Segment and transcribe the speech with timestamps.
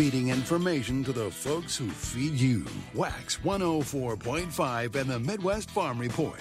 [0.00, 2.64] feeding information to the folks who feed you.
[2.94, 6.40] Wax 104.5 and the Midwest Farm Report.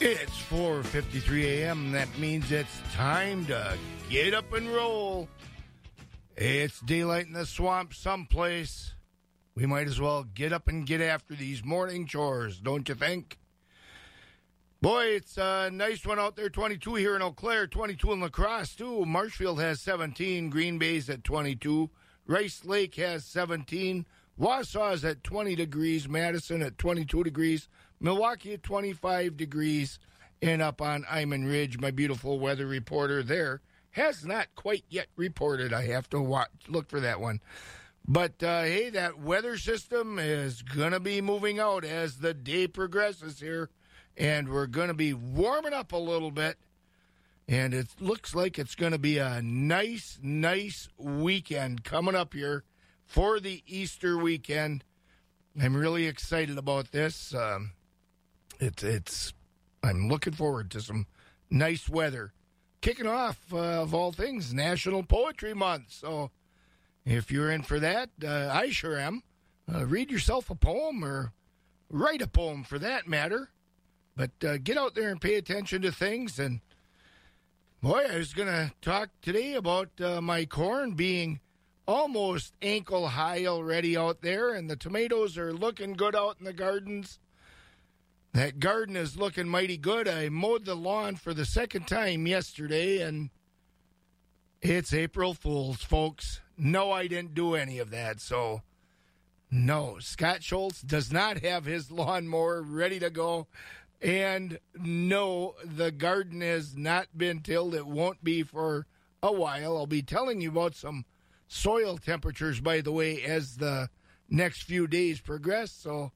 [0.00, 1.92] It's 4:53 a.m.
[1.92, 3.78] That means it's time to
[4.10, 5.28] get up and roll.
[6.36, 8.94] It's daylight in the swamp someplace.
[9.54, 13.37] We might as well get up and get after these morning chores, don't you think?
[14.80, 16.48] Boy, it's a nice one out there.
[16.48, 19.04] 22 here in Eau Claire, 22 in Lacrosse too.
[19.04, 20.50] Marshfield has 17.
[20.50, 21.90] Green Bay's at 22.
[22.28, 24.06] Rice Lake has 17.
[24.38, 26.08] Wausau's at 20 degrees.
[26.08, 27.68] Madison at 22 degrees.
[27.98, 29.98] Milwaukee at 25 degrees.
[30.40, 35.72] And up on Iman Ridge, my beautiful weather reporter there has not quite yet reported.
[35.72, 37.40] I have to watch, look for that one.
[38.06, 42.68] But uh, hey, that weather system is going to be moving out as the day
[42.68, 43.70] progresses here
[44.18, 46.58] and we're going to be warming up a little bit.
[47.46, 52.64] And it looks like it's going to be a nice, nice weekend coming up here
[53.06, 54.84] for the Easter weekend.
[55.58, 57.34] I'm really excited about this.
[57.34, 57.72] Um,
[58.60, 59.32] it's it's
[59.82, 61.06] I'm looking forward to some
[61.48, 62.32] nice weather.
[62.80, 65.86] Kicking off uh, of all things National Poetry Month.
[65.88, 66.30] So
[67.06, 69.22] if you're in for that, uh, I sure am.
[69.72, 71.32] Uh, read yourself a poem or
[71.88, 73.50] write a poem for that matter.
[74.18, 76.40] But uh, get out there and pay attention to things.
[76.40, 76.60] And
[77.80, 81.38] boy, I was going to talk today about uh, my corn being
[81.86, 86.52] almost ankle high already out there, and the tomatoes are looking good out in the
[86.52, 87.20] gardens.
[88.34, 90.08] That garden is looking mighty good.
[90.08, 93.30] I mowed the lawn for the second time yesterday, and
[94.60, 96.40] it's April Fool's, folks.
[96.56, 98.20] No, I didn't do any of that.
[98.20, 98.62] So,
[99.48, 103.46] no, Scott Schultz does not have his lawnmower ready to go
[104.00, 107.74] and no, the garden has not been tilled.
[107.74, 108.86] It won't be for
[109.22, 109.76] a while.
[109.76, 111.04] I'll be telling you about some
[111.48, 113.88] soil temperatures, by the way, as the
[114.28, 115.72] next few days progress.
[115.72, 116.12] So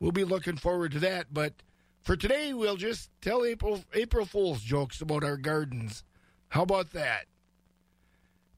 [0.00, 1.26] we'll be looking forward to that.
[1.32, 1.54] But
[2.02, 6.04] for today, we'll just tell April April Fool's jokes about our gardens.
[6.48, 7.26] How about that?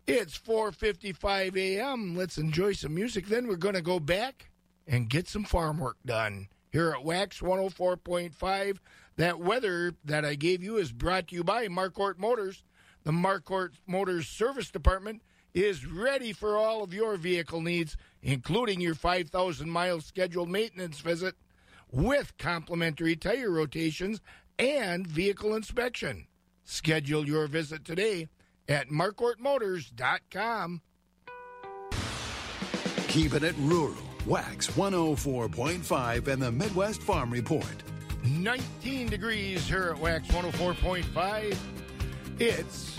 [0.07, 2.17] It's 4:55 a.m.
[2.17, 3.27] Let's enjoy some music.
[3.27, 4.51] Then we're going to go back
[4.87, 8.79] and get some farm work done here at Wax 104.5.
[9.17, 12.65] That weather that I gave you is brought to you by Marquardt Motors.
[13.05, 15.23] The Marquardt Motors Service Department
[15.55, 21.35] is ready for all of your vehicle needs, including your 5,000 mile scheduled maintenance visit
[21.91, 24.21] with complimentary tire rotations
[24.59, 26.27] and vehicle inspection.
[26.65, 28.29] Schedule your visit today
[28.69, 30.83] at marquardtmotors.com.
[33.09, 37.65] Keeping it rural Wax 104.5 and the Midwest Farm Report.
[38.25, 41.57] 19 degrees here at Wax 104.5.
[42.39, 42.95] It's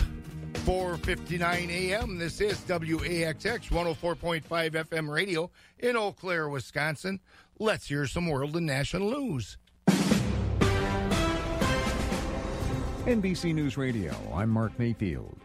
[0.64, 2.18] 4:59 a.m.
[2.18, 5.48] This is WAXX 104.5 FM radio
[5.78, 7.20] in Eau Claire, Wisconsin.
[7.60, 9.56] Let's hear some world and national news.
[13.06, 14.16] NBC News Radio.
[14.34, 15.38] I'm Mark Mayfield.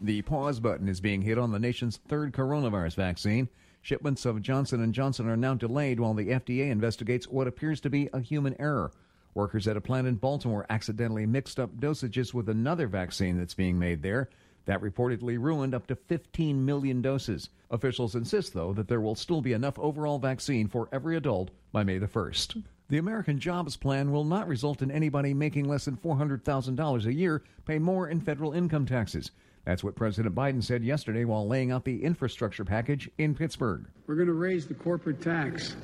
[0.00, 3.48] The pause button is being hit on the nation's third coronavirus vaccine.
[3.84, 7.90] Shipments of Johnson & Johnson are now delayed while the FDA investigates what appears to
[7.90, 8.90] be a human error.
[9.34, 13.78] Workers at a plant in Baltimore accidentally mixed up dosages with another vaccine that's being
[13.78, 14.30] made there.
[14.64, 17.50] That reportedly ruined up to 15 million doses.
[17.70, 21.84] Officials insist, though, that there will still be enough overall vaccine for every adult by
[21.84, 22.64] May the 1st.
[22.88, 27.42] The American Jobs Plan will not result in anybody making less than $400,000 a year
[27.66, 29.30] pay more in federal income taxes.
[29.64, 33.86] That's what President Biden said yesterday while laying out the infrastructure package in Pittsburgh.
[34.06, 35.76] We're going to raise the corporate tax,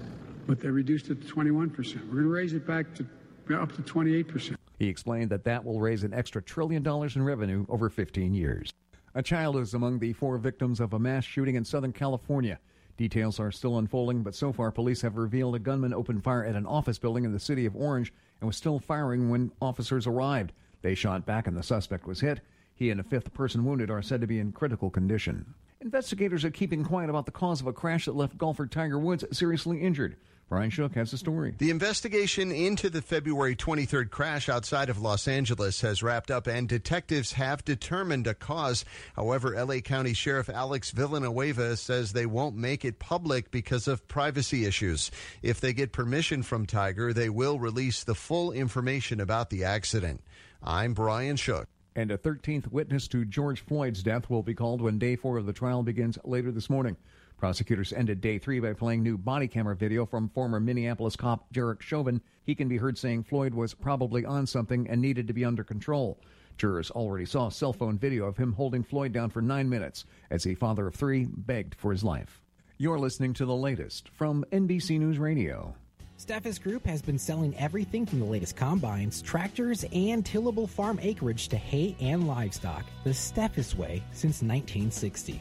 [0.47, 1.77] but they reduced it to 21%.
[2.07, 3.07] We're going to raise it back to
[3.55, 4.55] up to 28%.
[4.79, 8.73] He explained that that will raise an extra trillion dollars in revenue over 15 years.
[9.15, 12.61] A child is among the four victims of a mass shooting in Southern California.
[12.97, 16.55] Details are still unfolding, but so far police have revealed a gunman opened fire at
[16.55, 20.53] an office building in the city of Orange and was still firing when officers arrived.
[20.83, 22.41] They shot back and the suspect was hit.
[22.81, 25.53] He and a fifth person wounded are said to be in critical condition.
[25.83, 29.23] Investigators are keeping quiet about the cause of a crash that left golfer Tiger Woods
[29.33, 30.17] seriously injured.
[30.49, 31.55] Brian Shook has the story.
[31.59, 36.67] The investigation into the February 23rd crash outside of Los Angeles has wrapped up, and
[36.67, 38.87] detectives have determined a cause.
[39.15, 44.65] However, LA County Sheriff Alex Villanueva says they won't make it public because of privacy
[44.65, 45.11] issues.
[45.43, 50.23] If they get permission from Tiger, they will release the full information about the accident.
[50.63, 54.99] I'm Brian Shook and a 13th witness to George Floyd's death will be called when
[54.99, 56.97] day four of the trial begins later this morning.
[57.37, 61.81] Prosecutors ended day three by playing new body camera video from former Minneapolis cop Derek
[61.81, 62.21] Chauvin.
[62.45, 65.65] He can be heard saying Floyd was probably on something and needed to be under
[65.65, 66.21] control.
[66.59, 70.47] Jurors already saw cell phone video of him holding Floyd down for nine minutes as
[70.47, 72.43] a father of three begged for his life.
[72.77, 75.75] You're listening to the latest from NBC News Radio.
[76.21, 81.49] Steffes Group has been selling everything from the latest combines, tractors, and tillable farm acreage
[81.49, 85.41] to hay and livestock the Steffes way since 1960.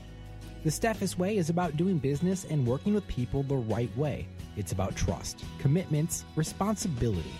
[0.63, 4.25] The Steffes way is about doing business and working with people the right way.
[4.55, 7.33] It's about trust, commitments, responsibility.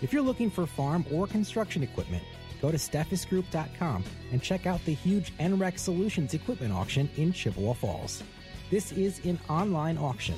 [0.00, 2.22] If you're looking for farm or construction equipment,
[2.62, 4.02] go to steffesgroup.com
[4.32, 8.22] and check out the huge NREX Solutions equipment auction in Chippewa Falls.
[8.70, 10.36] This is an online auction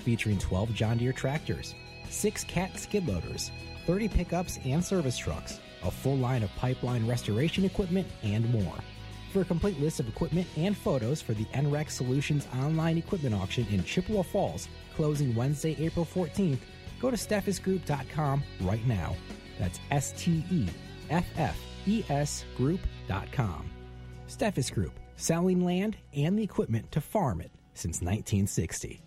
[0.00, 1.74] featuring 12 John Deere tractors,
[2.10, 3.50] 6 Cat skid loaders,
[3.86, 8.74] 30 pickups and service trucks, a full line of pipeline restoration equipment, and more.
[9.32, 13.66] For a complete list of equipment and photos for the NREX Solutions online equipment auction
[13.70, 16.58] in Chippewa Falls, closing Wednesday, April 14th,
[17.00, 19.14] go to steffesgroup.com right now.
[19.58, 20.66] That's S T E
[21.10, 23.70] F F E S Group.com.
[24.28, 29.00] Steffes Group, selling land and the equipment to farm it since 1960.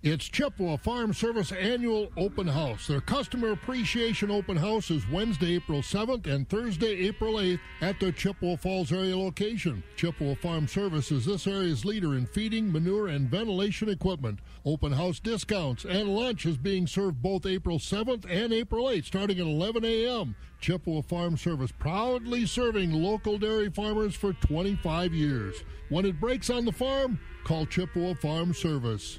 [0.00, 2.86] It's Chippewa Farm Service Annual Open House.
[2.86, 8.12] Their Customer Appreciation Open House is Wednesday, April 7th and Thursday, April 8th at their
[8.12, 9.82] Chippewa Falls area location.
[9.96, 14.38] Chippewa Farm Service is this area's leader in feeding, manure, and ventilation equipment.
[14.64, 19.40] Open house discounts and lunch is being served both April 7th and April 8th, starting
[19.40, 20.36] at 11 a.m.
[20.60, 25.56] Chippewa Farm Service proudly serving local dairy farmers for 25 years.
[25.88, 29.18] When it breaks on the farm, call Chippewa Farm Service.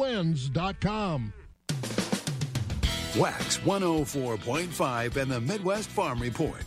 [0.00, 1.30] blends.com.
[3.18, 6.64] Wax 104.5 and the Midwest Farm Report.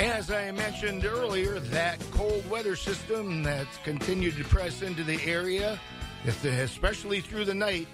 [0.00, 5.78] As I mentioned earlier, that cold weather system that's continued to press into the area,
[6.26, 7.86] especially through the night,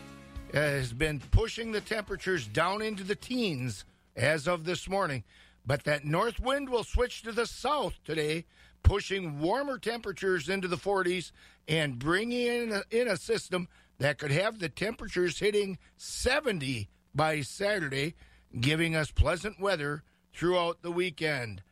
[0.54, 3.84] has been pushing the temperatures down into the teens
[4.16, 5.22] as of this morning.
[5.66, 8.46] But that north wind will switch to the south today,
[8.82, 11.32] pushing warmer temperatures into the 40s
[11.68, 13.68] and bringing in a, in a system
[13.98, 18.14] that could have the temperatures hitting 70 by Saturday,
[18.60, 20.02] giving us pleasant weather
[20.32, 21.62] throughout the weekend.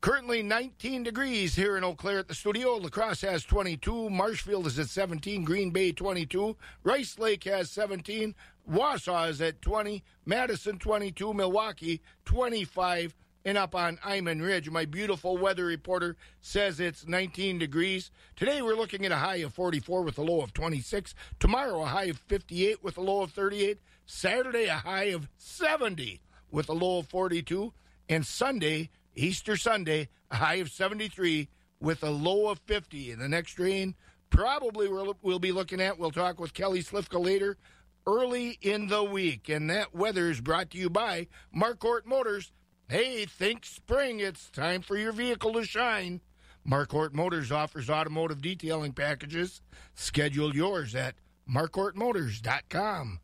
[0.00, 2.74] Currently 19 degrees here in Eau Claire at the studio.
[2.74, 4.10] Lacrosse has 22.
[4.10, 5.44] Marshfield is at 17.
[5.44, 6.56] Green Bay 22.
[6.82, 8.34] Rice Lake has 17.
[8.70, 10.04] Wausau is at 20.
[10.26, 11.32] Madison 22.
[11.32, 13.14] Milwaukee 25.
[13.44, 18.10] And up on Iman Ridge, my beautiful weather reporter says it's 19 degrees.
[18.36, 21.14] Today we're looking at a high of 44 with a low of 26.
[21.38, 23.78] Tomorrow a high of 58 with a low of 38.
[24.06, 27.72] Saturday a high of 70 with a low of 42.
[28.08, 31.48] And Sunday Easter Sunday, a high of 73
[31.80, 33.12] with a low of 50.
[33.12, 33.94] And the next rain,
[34.30, 37.56] probably we'll, we'll be looking at, we'll talk with Kelly Slifka later,
[38.06, 39.48] early in the week.
[39.48, 42.52] And that weather is brought to you by Marquardt Motors.
[42.88, 44.20] Hey, think spring.
[44.20, 46.20] It's time for your vehicle to shine.
[46.68, 49.62] Marquardt Motors offers automotive detailing packages.
[49.94, 51.14] Schedule yours at
[51.48, 53.20] marquardtmotors.com.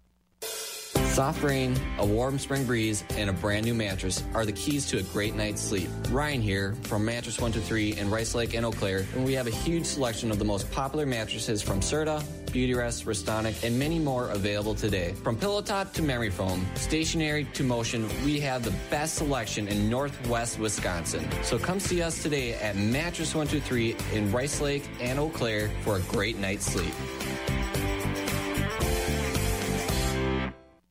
[1.10, 4.98] Soft rain, a warm spring breeze, and a brand new mattress are the keys to
[4.98, 5.88] a great night's sleep.
[6.10, 9.50] Ryan here from Mattress 123 in Rice Lake and Eau Claire, and we have a
[9.50, 14.74] huge selection of the most popular mattresses from Serta, Beautyrest, Restonic, and many more available
[14.74, 15.12] today.
[15.22, 19.88] From pillow top to memory foam, stationary to motion, we have the best selection in
[19.88, 21.26] Northwest Wisconsin.
[21.42, 25.96] So come see us today at Mattress 123 in Rice Lake and Eau Claire for
[25.96, 26.94] a great night's sleep.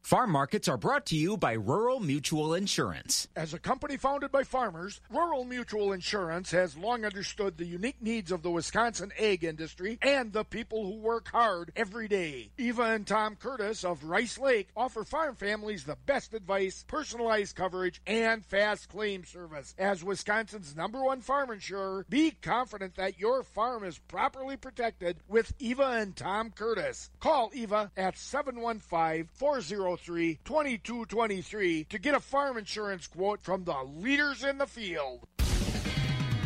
[0.10, 3.28] Farm markets are brought to you by Rural Mutual Insurance.
[3.36, 8.32] As a company founded by farmers, Rural Mutual Insurance has long understood the unique needs
[8.32, 12.50] of the Wisconsin egg industry and the people who work hard every day.
[12.58, 18.02] Eva and Tom Curtis of Rice Lake offer farm families the best advice, personalized coverage,
[18.08, 19.76] and fast claim service.
[19.78, 25.54] As Wisconsin's number one farm insurer, be confident that your farm is properly protected with
[25.60, 27.12] Eva and Tom Curtis.
[27.20, 33.76] Call Eva at 715 403 2223 2223 to get a farm insurance quote from the
[33.98, 35.28] leaders in the field.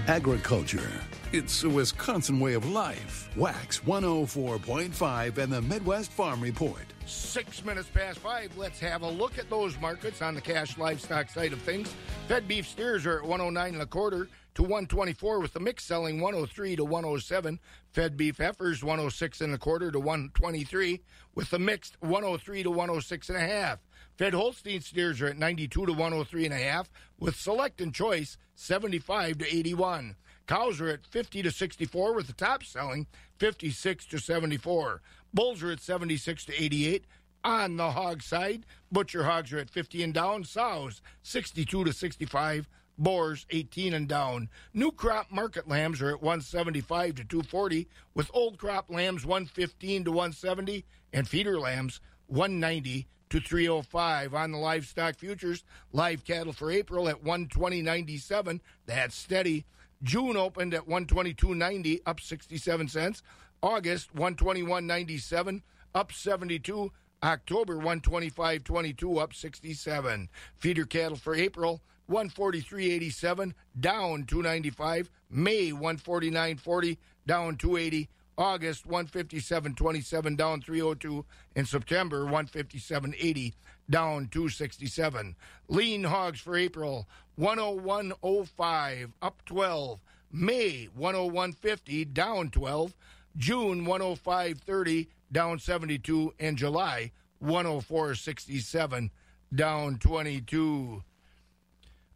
[0.07, 0.91] Agriculture.
[1.31, 3.29] It's a Wisconsin way of life.
[3.35, 6.85] Wax 104.5 and the Midwest Farm Report.
[7.05, 8.55] Six minutes past five.
[8.57, 11.93] Let's have a look at those markets on the cash livestock side of things.
[12.27, 16.21] Fed beef steers are at 109 and a quarter to 124 with the mix selling
[16.21, 17.59] 103 to 107.
[17.91, 21.01] Fed beef heifers 106 and a quarter to 123
[21.33, 23.79] with the mixed 103 to 106 and a half.
[24.17, 28.37] Fed Holstein steers are at 92 to 103 and a half with select and choice
[28.55, 30.15] 75 to 81.
[30.45, 33.07] Cows are at 50 to 64 with the top selling
[33.39, 35.01] 56 to 74.
[35.33, 37.05] Bulls are at 76 to 88.
[37.45, 40.43] On the hog side, butcher hogs are at 50 and down.
[40.43, 42.69] Sows 62 to 65.
[42.97, 44.49] Boars 18 and down.
[44.73, 50.11] New crop market lambs are at 175 to 240, with old crop lambs 115 to
[50.11, 55.63] 170, and feeder lambs 190 to 305 on the livestock futures.
[55.91, 58.59] Live cattle for April at 120.97.
[58.85, 59.65] That's steady.
[60.03, 63.23] June opened at 122.90, up 67 cents.
[63.61, 65.61] August 121.97,
[65.95, 66.91] up 72.
[67.23, 70.29] October 125.22, up 67.
[70.57, 75.09] Feeder cattle for April 143.87, down 295.
[75.29, 78.09] May 149.40, down 280.
[78.37, 81.25] August 157.27, down 302.
[81.55, 83.53] In September 157.80,
[83.89, 85.35] down 267.
[85.67, 87.07] Lean hogs for April
[87.39, 89.99] 101.05, up 12.
[90.31, 92.95] May 101.50, down 12.
[93.37, 96.33] June 105.30, down 72.
[96.39, 97.11] And July
[97.43, 99.09] 104.67,
[99.53, 101.03] down 22.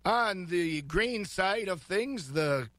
[0.08, 2.70] On the grain side of things, the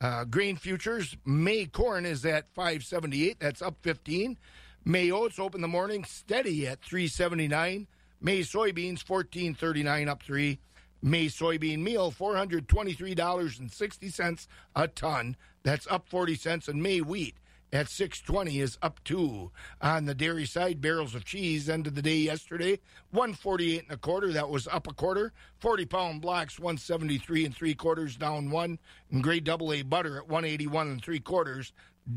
[0.00, 3.40] uh, grain futures, May corn is at 578.
[3.40, 4.38] That's up 15.
[4.84, 7.88] May oats open the morning steady at 379.
[8.20, 10.60] May soybeans 1439 up 3.
[11.02, 15.36] May soybean meal $423.60 a ton.
[15.64, 16.68] That's up 40 cents.
[16.68, 17.34] And May wheat
[17.72, 19.50] at 620 is up 2.
[19.80, 22.78] On the dairy side, barrels of cheese ended the day yesterday
[23.10, 24.32] 148 and a quarter.
[24.32, 25.32] That was up a quarter.
[25.58, 28.78] 40 pound blocks 173 and 3 quarters down 1.
[29.10, 31.72] And grade double A butter at 181 and 3 quarters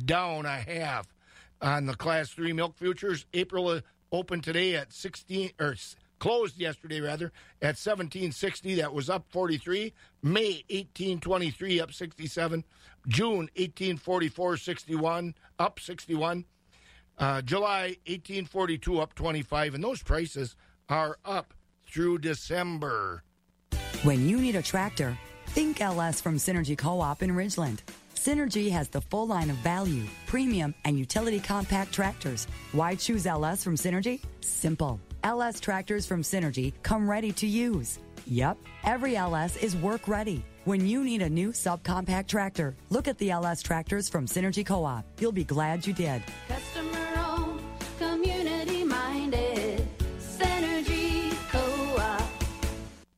[0.06, 1.08] down a half.
[1.62, 5.75] On the class 3 milk futures, April uh, opened today at 16 or
[6.20, 12.64] closed yesterday rather at 1760 that was up 43 may 1823 up 67
[13.08, 16.46] june 1844 61 up 61
[17.18, 20.56] uh, july 1842 up 25 and those prices
[20.90, 21.54] are up
[21.86, 23.24] through december.
[24.04, 27.80] When you need a tractor think ls from synergy co-op in ridgeland.
[28.20, 32.48] Synergy has the full line of value, premium, and utility compact tractors.
[32.74, 34.20] Why choose LS from Synergy?
[34.42, 35.00] Simple.
[35.24, 38.00] LS tractors from Synergy come ready to use.
[38.28, 40.46] Yep, every LS is work ready.
[40.66, 44.84] When you need a new subcompact tractor, look at the LS tractors from Synergy Co
[44.84, 45.06] op.
[45.20, 46.22] You'll be glad you did.
[46.48, 46.88] Customer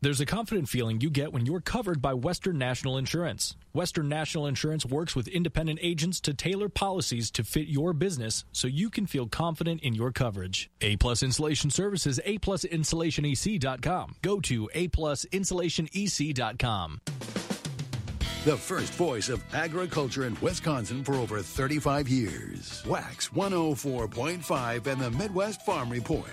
[0.04, 3.56] There's a confident feeling you get when you're covered by Western National Insurance.
[3.72, 8.68] Western National Insurance works with independent agents to tailor policies to fit your business so
[8.68, 10.72] you can feel confident in your coverage.
[10.82, 14.16] A Plus Insulation Services, A Plus InsulationEC.com.
[14.24, 17.02] Go to A Plus InsulationEC.com.
[18.44, 22.84] The first voice of agriculture in Wisconsin for over 35 years.
[22.88, 26.26] Wax 104.5 and the Midwest Farm Report.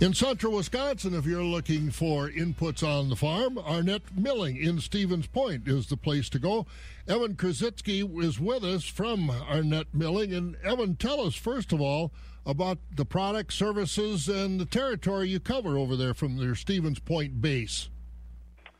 [0.00, 5.28] In central Wisconsin, if you're looking for inputs on the farm, Arnett Milling in Stevens
[5.28, 6.66] Point is the place to go.
[7.06, 10.34] Evan Krasitsky is with us from Arnett Milling.
[10.34, 12.10] And Evan, tell us, first of all,
[12.44, 17.40] about the products, services, and the territory you cover over there from their Stevens Point
[17.40, 17.88] base.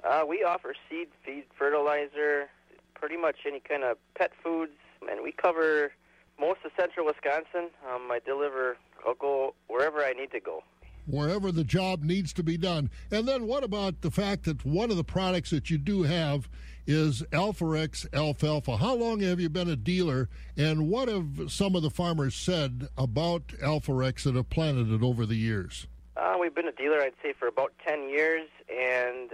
[0.03, 2.49] Uh, we offer seed, feed, fertilizer,
[2.95, 4.73] pretty much any kind of pet foods,
[5.09, 5.93] and we cover
[6.41, 7.71] most of central Wisconsin.
[7.89, 10.65] Um, I deliver, I'll go wherever I need to go
[11.07, 12.91] wherever the job needs to be done.
[13.11, 16.49] And then what about the fact that one of the products that you do have
[16.87, 18.77] is Alforex alfalfa?
[18.77, 22.89] How long have you been a dealer, and what have some of the farmers said
[22.99, 25.87] about Alforex that have planted it over the years?
[26.17, 29.31] Uh, we've been a dealer, I'd say, for about 10 years, and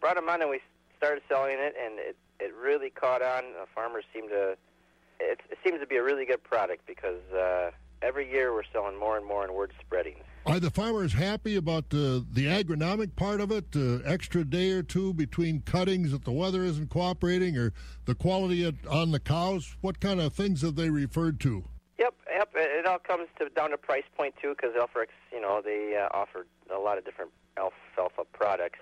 [0.00, 0.60] brought them on and we
[0.98, 3.44] started selling it, and it, it really caught on.
[3.58, 4.56] The farmers seem to,
[5.18, 7.70] it, it seems to be a really good product because uh,
[8.02, 10.16] every year we're selling more and more and word's spreading.
[10.44, 13.70] Are the farmers happy about the the agronomic part of it?
[13.72, 17.72] The extra day or two between cuttings that the weather isn't cooperating, or
[18.06, 19.76] the quality of, on the cows?
[19.80, 21.64] What kind of things have they referred to?
[21.98, 22.50] Yep, yep.
[22.56, 26.08] It all comes to down to price point too, because Alforex, you know, they uh,
[26.16, 28.80] offer a lot of different alfalfa products,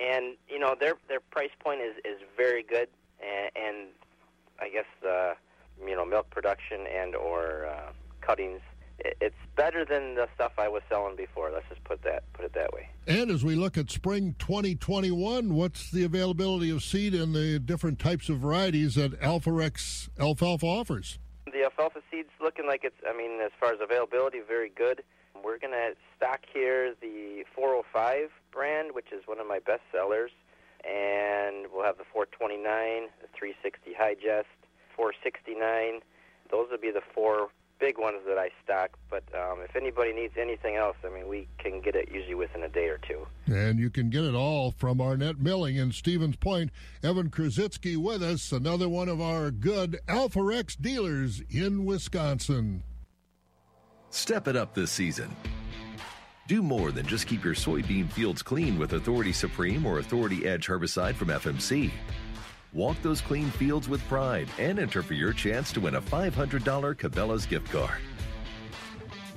[0.00, 2.88] and you know their their price point is is very good.
[3.22, 3.88] and, and
[4.60, 5.34] I guess the
[5.86, 7.92] you know milk production and or uh,
[8.28, 8.60] cuttings.
[8.98, 11.50] It, it's better than the stuff I was selling before.
[11.50, 12.88] Let's just put that put it that way.
[13.06, 17.98] And as we look at spring 2021, what's the availability of seed and the different
[17.98, 21.18] types of varieties that Alforex alfalfa offers?
[21.46, 22.96] The alfalfa seed's looking like it's.
[23.08, 25.02] I mean, as far as availability, very good.
[25.42, 30.32] We're going to stock here the 405 brand, which is one of my best sellers,
[30.84, 34.50] and we'll have the 429, the 360 Hi-Gest,
[34.96, 36.00] 469.
[36.50, 38.90] Those would be the four big ones that I stock.
[39.10, 42.62] But um, if anybody needs anything else, I mean, we can get it usually within
[42.62, 43.26] a day or two.
[43.46, 46.70] And you can get it all from Arnett Milling in Stevens Point.
[47.02, 52.82] Evan Krasitsky with us, another one of our good Alpha Alforex dealers in Wisconsin.
[54.10, 55.34] Step it up this season.
[56.46, 60.66] Do more than just keep your soybean fields clean with Authority Supreme or Authority Edge
[60.66, 61.90] herbicide from FMC.
[62.72, 66.96] Walk those clean fields with pride and enter for your chance to win a $500
[66.96, 67.98] Cabela's gift card.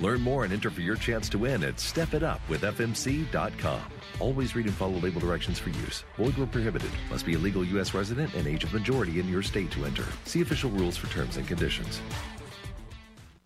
[0.00, 3.82] Learn more and enter for your chance to win at stepitupwithfmc.com.
[4.20, 6.04] Always read and follow label directions for use.
[6.18, 6.90] Void where prohibited.
[7.10, 7.94] Must be a legal U.S.
[7.94, 10.04] resident and age of majority in your state to enter.
[10.24, 12.00] See official rules for terms and conditions.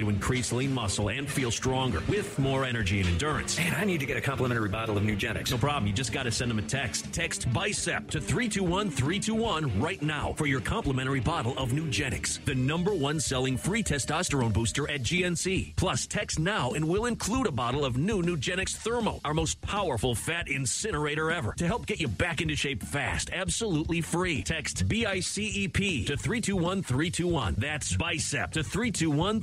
[0.00, 3.58] to increase lean muscle and feel stronger with more energy and endurance.
[3.58, 5.50] Man, I need to get a complimentary bottle of Nugenix.
[5.50, 5.86] No problem.
[5.86, 7.12] You just got to send them a text.
[7.12, 12.94] Text BICEP to 321 321 right now for your complimentary bottle of Nugenix, the number
[12.94, 15.76] one selling free testosterone booster at GNC.
[15.76, 20.14] Plus, text now and we'll include a bottle of new Nugenix Thermo, our most powerful
[20.14, 24.42] fat incinerator ever, to help get you back into shape fast, absolutely free.
[24.42, 27.54] Text BICEP to 321 321.
[27.58, 29.40] That's BICEP to 321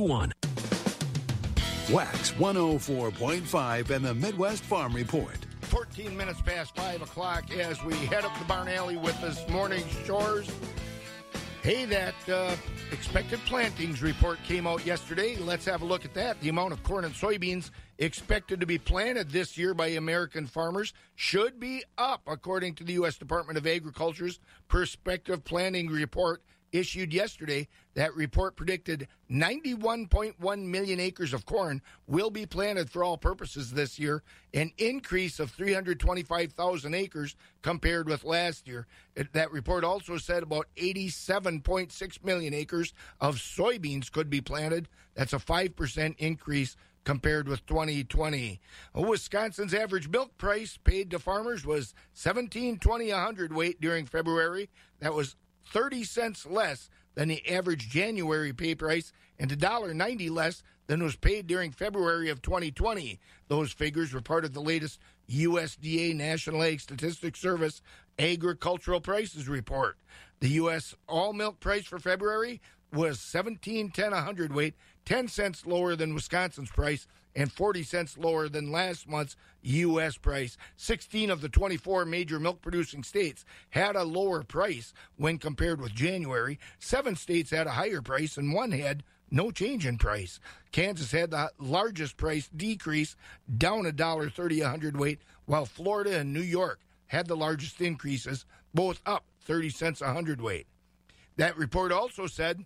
[0.00, 0.32] 321.
[1.92, 5.36] Wax 104.5 and the Midwest Farm Report.
[5.62, 9.94] 14 minutes past 5 o'clock as we head up the barn alley with this morning's
[10.06, 10.50] chores.
[11.62, 12.56] Hey, that uh,
[12.90, 15.36] expected plantings report came out yesterday.
[15.36, 16.40] Let's have a look at that.
[16.40, 20.94] The amount of corn and soybeans expected to be planted this year by American farmers
[21.14, 23.18] should be up, according to the U.S.
[23.18, 27.68] Department of Agriculture's Prospective Planting Report issued yesterday.
[27.94, 33.98] That report predicted 91.1 million acres of corn will be planted for all purposes this
[33.98, 34.22] year,
[34.54, 38.86] an increase of 325,000 acres compared with last year.
[39.16, 44.88] It, that report also said about 87.6 million acres of soybeans could be planted.
[45.14, 48.60] That's a 5% increase compared with 2020.
[48.94, 54.68] Wisconsin's average milk price paid to farmers was 17.20 a hundredweight during February.
[55.00, 55.36] That was
[55.70, 61.46] 30 cents less than the average January pay price and $1.90 less than was paid
[61.46, 63.18] during February of 2020.
[63.48, 64.98] Those figures were part of the latest
[65.30, 67.80] USDA National Ag Statistics Service
[68.18, 69.96] agricultural prices report.
[70.40, 70.94] The U.S.
[71.08, 72.60] all milk price for February
[72.92, 78.72] was 17.10 a hundredweight, 10 cents lower than Wisconsin's price and 40 cents lower than
[78.72, 80.16] last month's U.S.
[80.16, 80.56] price.
[80.76, 85.94] 16 of the 24 major milk producing states had a lower price when compared with
[85.94, 86.58] January.
[86.78, 90.40] Seven states had a higher price, and one had no change in price.
[90.72, 93.16] Kansas had the largest price decrease,
[93.58, 98.44] down a dollar thirty a hundredweight, while Florida and New York had the largest increases,
[98.72, 100.66] both up 30 cents a hundredweight.
[101.36, 102.64] That report also said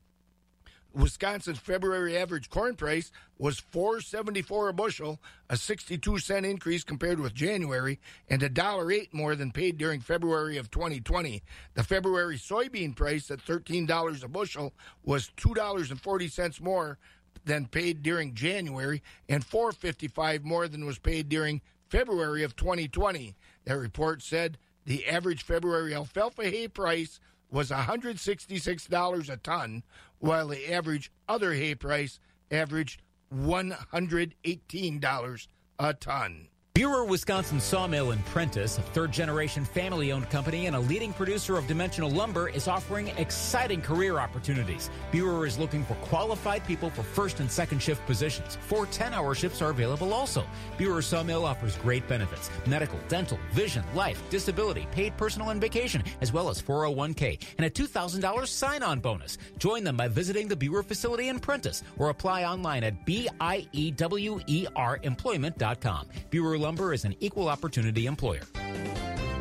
[0.95, 7.35] Wisconsin's February average corn price was 474 a bushel, a 62 cent increase compared with
[7.35, 11.43] January, and a dollar eight more than paid during February of 2020.
[11.75, 16.99] The February soybean price at $13 a bushel was $2.40 more
[17.45, 23.35] than paid during January and 455 more than was paid during February of 2020.
[23.65, 27.21] That report said the average February alfalfa hay price
[27.55, 29.85] was $166 a ton,
[30.19, 32.19] while the average other hay price
[32.51, 33.01] averaged
[33.33, 35.47] $118
[35.79, 36.49] a ton.
[36.75, 41.57] Biewer Wisconsin Sawmill and Prentice, a third generation family owned company and a leading producer
[41.57, 44.91] of dimensional lumber, is offering exciting career opportunities.
[45.13, 48.59] Biewer is looking for qualified people for first and second shift positions.
[48.63, 50.45] Four 10 hour shifts are available also.
[50.77, 56.33] Biewer Sawmill offers great benefits medical, dental, vision, life, disability, paid personal and vacation, as
[56.33, 59.39] well as 401k and a $2,000 sign on bonus.
[59.59, 63.65] Join them by visiting the Biewer facility in Prentice or apply online at B I
[63.71, 66.09] E W E R employment.com.
[66.33, 68.41] Biewer Lumber is an equal opportunity employer.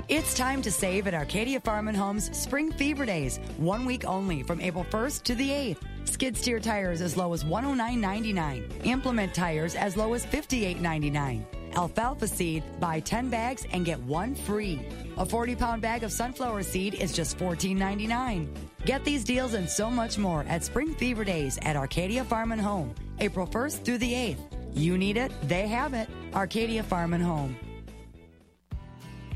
[0.09, 3.39] It's time to save at Arcadia Farm and Homes Spring Fever Days.
[3.55, 5.77] One week only from April 1st to the 8th.
[6.03, 8.85] Skid steer tires as low as $109.99.
[8.85, 11.45] Implement tires as low as $58.99.
[11.77, 14.85] Alfalfa seed, buy 10 bags and get one free.
[15.15, 18.53] A 40 pound bag of sunflower seed is just $14.99.
[18.83, 22.59] Get these deals and so much more at Spring Fever Days at Arcadia Farm and
[22.59, 24.52] Home, April 1st through the 8th.
[24.75, 26.09] You need it, they have it.
[26.33, 27.55] Arcadia Farm and Home.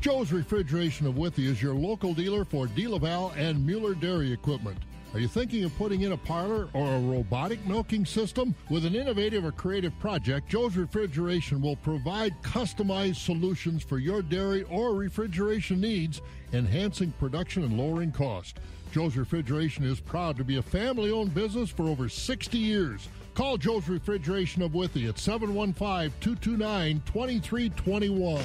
[0.00, 4.78] Joe's Refrigeration of Withee is your local dealer for DeLaval and Mueller Dairy Equipment.
[5.14, 8.54] Are you thinking of putting in a parlor or a robotic milking system?
[8.68, 14.64] With an innovative or creative project, Joe's Refrigeration will provide customized solutions for your dairy
[14.64, 16.20] or refrigeration needs,
[16.52, 18.58] enhancing production and lowering cost.
[18.90, 23.08] Joe's Refrigeration is proud to be a family owned business for over 60 years.
[23.34, 28.42] Call Joe's Refrigeration of Withee at 715 229 2321.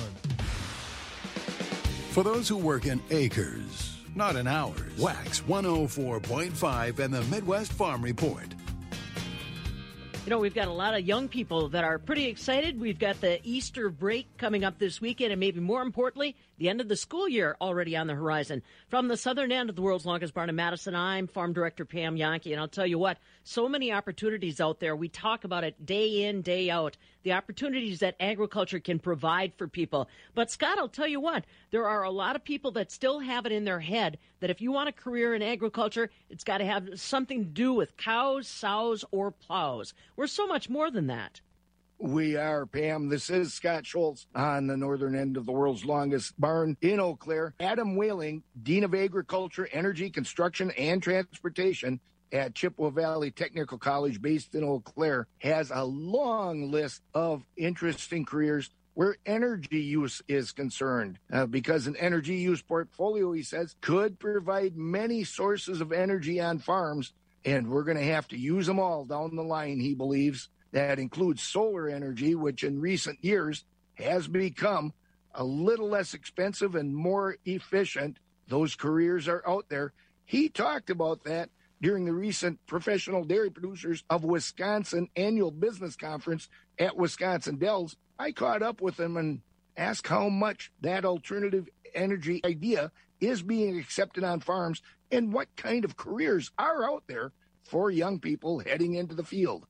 [2.11, 8.01] For those who work in acres, not in hours, Wax 104.5 and the Midwest Farm
[8.01, 8.53] Report.
[10.25, 12.79] You know, we've got a lot of young people that are pretty excited.
[12.79, 16.81] We've got the Easter break coming up this weekend, and maybe more importantly, the end
[16.81, 18.61] of the school year already on the horizon.
[18.87, 22.15] From the southern end of the world's longest barn in Madison, I'm Farm Director Pam
[22.15, 24.95] Jahnke, and I'll tell you what, so many opportunities out there.
[24.95, 29.67] We talk about it day in, day out, the opportunities that agriculture can provide for
[29.67, 30.09] people.
[30.35, 33.45] But Scott, I'll tell you what, there are a lot of people that still have
[33.45, 36.65] it in their head that if you want a career in agriculture, it's got to
[36.65, 39.93] have something to do with cows, sows, or plows.
[40.15, 41.41] We're so much more than that.
[42.03, 43.07] We are, Pam.
[43.07, 47.15] This is Scott Schultz on the northern end of the world's longest barn in Eau
[47.15, 47.53] Claire.
[47.61, 52.01] Adam Wehling, Dean of Agriculture, Energy, Construction, and Transportation
[52.33, 58.25] at Chippewa Valley Technical College based in Eau Claire, has a long list of interesting
[58.25, 61.19] careers where energy use is concerned.
[61.31, 66.59] Uh, because an energy use portfolio, he says, could provide many sources of energy on
[66.59, 67.13] farms,
[67.45, 70.49] and we're going to have to use them all down the line, he believes.
[70.73, 74.93] That includes solar energy, which in recent years has become
[75.35, 78.17] a little less expensive and more efficient.
[78.47, 79.93] Those careers are out there.
[80.25, 86.49] He talked about that during the recent Professional Dairy Producers of Wisconsin annual business conference
[86.79, 87.95] at Wisconsin Dells.
[88.17, 89.41] I caught up with him and
[89.77, 94.81] asked how much that alternative energy idea is being accepted on farms
[95.11, 97.31] and what kind of careers are out there
[97.61, 99.67] for young people heading into the field.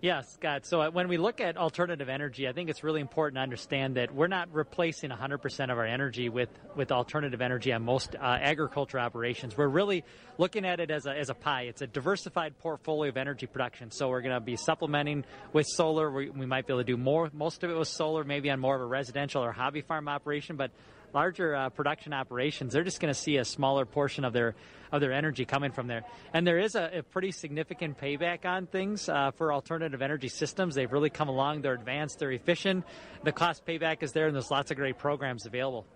[0.00, 0.64] Yes, Scott.
[0.64, 3.96] So uh, when we look at alternative energy, I think it's really important to understand
[3.96, 8.18] that we're not replacing 100% of our energy with, with alternative energy on most uh,
[8.22, 9.56] agriculture operations.
[9.56, 10.04] We're really
[10.38, 11.62] looking at it as a, as a pie.
[11.62, 13.90] It's a diversified portfolio of energy production.
[13.90, 16.08] So we're going to be supplementing with solar.
[16.12, 18.60] We, we might be able to do more, most of it with solar, maybe on
[18.60, 20.70] more of a residential or hobby farm operation, but
[21.14, 24.54] larger uh, production operations, they're just going to see a smaller portion of their
[24.90, 26.02] of their energy coming from there.
[26.32, 30.74] And there is a, a pretty significant payback on things uh, for alternative energy systems.
[30.74, 31.60] They've really come along.
[31.60, 32.18] They're advanced.
[32.18, 32.84] They're efficient.
[33.22, 35.86] The cost payback is there, and there's lots of great programs available.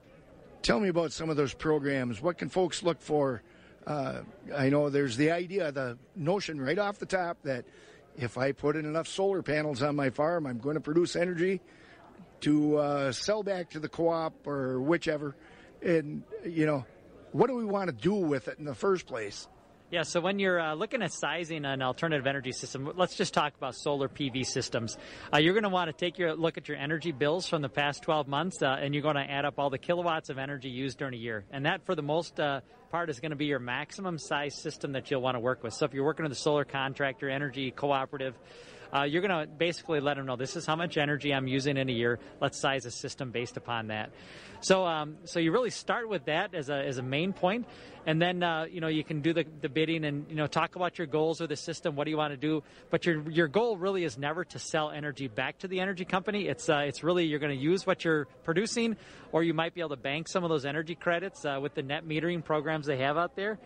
[0.62, 2.20] Tell me about some of those programs.
[2.20, 3.42] What can folks look for?
[3.86, 4.20] Uh,
[4.54, 7.64] I know there's the idea, the notion right off the top that
[8.16, 11.60] if I put in enough solar panels on my farm, I'm going to produce energy
[12.42, 15.34] to uh, sell back to the co-op or whichever.
[15.82, 16.84] And you know,
[17.32, 19.48] what do we want to do with it in the first place?
[19.92, 23.54] Yeah, so when you're uh, looking at sizing an alternative energy system, let's just talk
[23.54, 24.96] about solar PV systems.
[25.30, 27.68] Uh, you're going to want to take your look at your energy bills from the
[27.68, 30.70] past 12 months, uh, and you're going to add up all the kilowatts of energy
[30.70, 31.44] used during a year.
[31.50, 34.92] And that, for the most uh, part, is going to be your maximum size system
[34.92, 35.74] that you'll want to work with.
[35.74, 38.34] So if you're working with a solar contractor, energy cooperative,
[38.94, 41.76] uh, you're going to basically let them know this is how much energy I'm using
[41.76, 42.18] in a year.
[42.40, 44.10] Let's size a system based upon that.
[44.60, 47.66] So, um, so you really start with that as a, as a main point,
[48.06, 50.76] and then uh, you know you can do the, the bidding and you know talk
[50.76, 51.96] about your goals of the system.
[51.96, 52.62] What do you want to do?
[52.90, 56.46] But your your goal really is never to sell energy back to the energy company.
[56.46, 58.96] It's uh, it's really you're going to use what you're producing,
[59.32, 61.82] or you might be able to bank some of those energy credits uh, with the
[61.82, 63.58] net metering programs they have out there.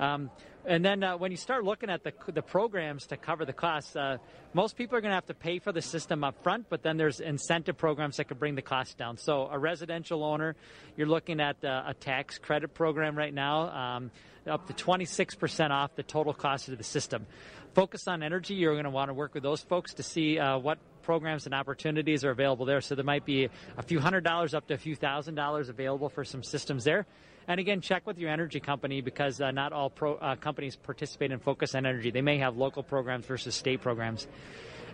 [0.00, 0.30] Um,
[0.64, 3.96] and then uh, when you start looking at the, the programs to cover the costs,
[3.96, 4.16] uh,
[4.54, 6.96] most people are going to have to pay for the system up front, but then
[6.96, 9.16] there's incentive programs that could bring the cost down.
[9.16, 10.56] So a residential owner,
[10.96, 14.10] you're looking at uh, a tax credit program right now, um,
[14.46, 17.26] up to 26% off the total cost of the system.
[17.74, 20.58] Focus on energy, you're going to want to work with those folks to see uh,
[20.58, 22.80] what programs and opportunities are available there.
[22.80, 26.08] So there might be a few hundred dollars up to a few thousand dollars available
[26.08, 27.06] for some systems there.
[27.46, 31.30] And again, check with your energy company because uh, not all pro, uh, companies participate
[31.30, 32.10] in Focus on Energy.
[32.10, 34.26] They may have local programs versus state programs.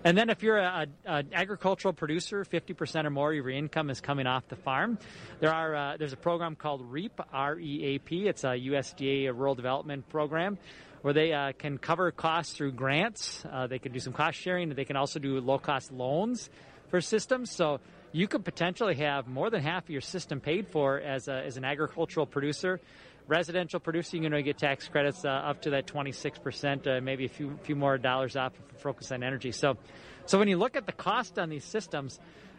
[0.04, 0.92] And then if you're an
[1.32, 4.98] agricultural producer, 50% or more of your income is coming off the farm.
[5.40, 8.28] There are uh, there's a program called REAP, R-E-A-P.
[8.28, 10.58] It's a USDA rural development program
[11.06, 13.44] where they uh, can cover costs through grants.
[13.48, 14.70] Uh, they can do some cost sharing.
[14.70, 16.50] They can also do low cost loans
[16.88, 17.52] for systems.
[17.52, 17.78] So
[18.10, 21.56] you could potentially have more than half of your system paid for as, a, as
[21.58, 22.80] an agricultural producer.
[23.28, 27.26] Residential producer, you're going to get tax credits uh, up to that 26%, uh, maybe
[27.26, 29.52] a few few more dollars off for focus on energy.
[29.52, 29.76] So,
[30.24, 32.18] so when you look at the cost on these systems,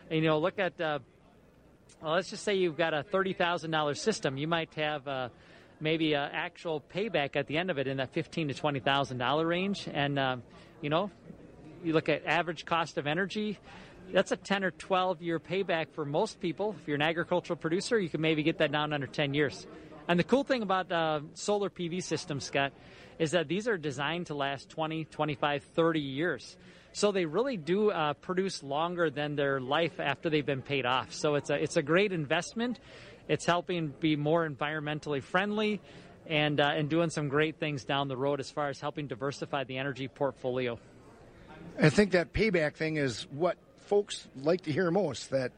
[0.09, 0.99] you know, look at, uh,
[2.01, 4.37] well, let's just say you've got a $30,000 system.
[4.37, 5.29] You might have uh,
[5.79, 9.17] maybe an actual payback at the end of it in that fifteen to twenty thousand
[9.17, 9.87] dollar range.
[9.91, 10.37] And uh,
[10.81, 11.11] you know,
[11.83, 13.59] you look at average cost of energy.
[14.11, 16.75] That's a 10 or 12 year payback for most people.
[16.79, 19.67] If you're an agricultural producer, you can maybe get that down under 10 years.
[20.07, 22.71] And the cool thing about uh, solar PV systems, Scott,
[23.19, 26.55] is that these are designed to last 20, 25, 30 years.
[26.93, 31.13] So they really do uh, produce longer than their life after they've been paid off.
[31.13, 32.79] So it's a, it's a great investment.
[33.27, 35.81] It's helping be more environmentally friendly
[36.27, 39.63] and, uh, and doing some great things down the road as far as helping diversify
[39.63, 40.79] the energy portfolio.
[41.79, 45.51] I think that payback thing is what folks like to hear most that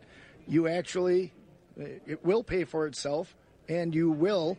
[0.48, 1.32] you actually,
[1.78, 3.36] it will pay for itself
[3.68, 4.58] and you will.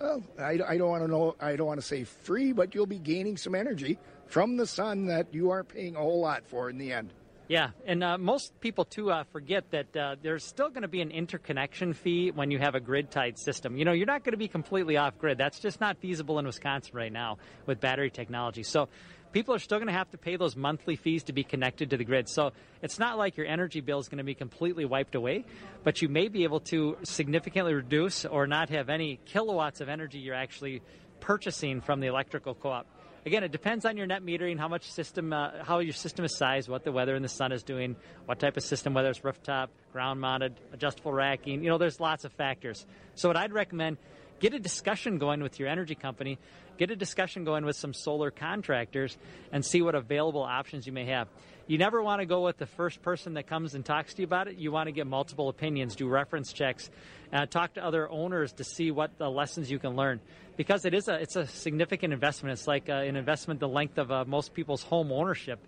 [0.00, 1.34] Well, I, I don't want to know.
[1.40, 5.06] I don't want to say free, but you'll be gaining some energy from the sun
[5.06, 7.12] that you aren't paying a whole lot for in the end.
[7.48, 11.00] Yeah, and uh, most people too uh, forget that uh, there's still going to be
[11.00, 13.74] an interconnection fee when you have a grid tied system.
[13.74, 15.38] You know, you're not going to be completely off grid.
[15.38, 18.64] That's just not feasible in Wisconsin right now with battery technology.
[18.64, 18.90] So
[19.32, 21.96] people are still going to have to pay those monthly fees to be connected to
[21.96, 22.28] the grid.
[22.28, 25.46] So it's not like your energy bill is going to be completely wiped away,
[25.84, 30.18] but you may be able to significantly reduce or not have any kilowatts of energy
[30.18, 30.82] you're actually
[31.20, 32.86] purchasing from the electrical co-op.
[33.28, 36.34] Again, it depends on your net metering, how much system, uh, how your system is
[36.34, 39.22] sized, what the weather and the sun is doing, what type of system, whether it's
[39.22, 41.62] rooftop, ground mounted, adjustable racking.
[41.62, 42.86] You know, there's lots of factors.
[43.16, 43.98] So what I'd recommend,
[44.40, 46.38] get a discussion going with your energy company,
[46.78, 49.18] get a discussion going with some solar contractors,
[49.52, 51.28] and see what available options you may have.
[51.66, 54.26] You never want to go with the first person that comes and talks to you
[54.26, 54.56] about it.
[54.56, 56.88] You want to get multiple opinions, do reference checks,
[57.30, 60.18] uh, talk to other owners to see what the lessons you can learn.
[60.58, 62.52] Because it is a it's a significant investment.
[62.52, 65.60] It's like uh, an investment the length of uh, most people's home ownership.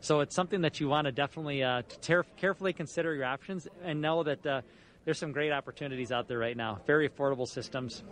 [0.00, 4.00] So it's something that you want to definitely uh, ter- carefully consider your options and
[4.00, 4.62] know that uh,
[5.04, 6.80] there's some great opportunities out there right now.
[6.86, 8.02] Very affordable systems.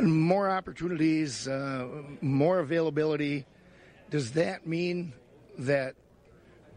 [0.00, 1.88] More opportunities, uh,
[2.20, 3.44] more availability.
[4.10, 5.12] Does that mean
[5.58, 5.96] that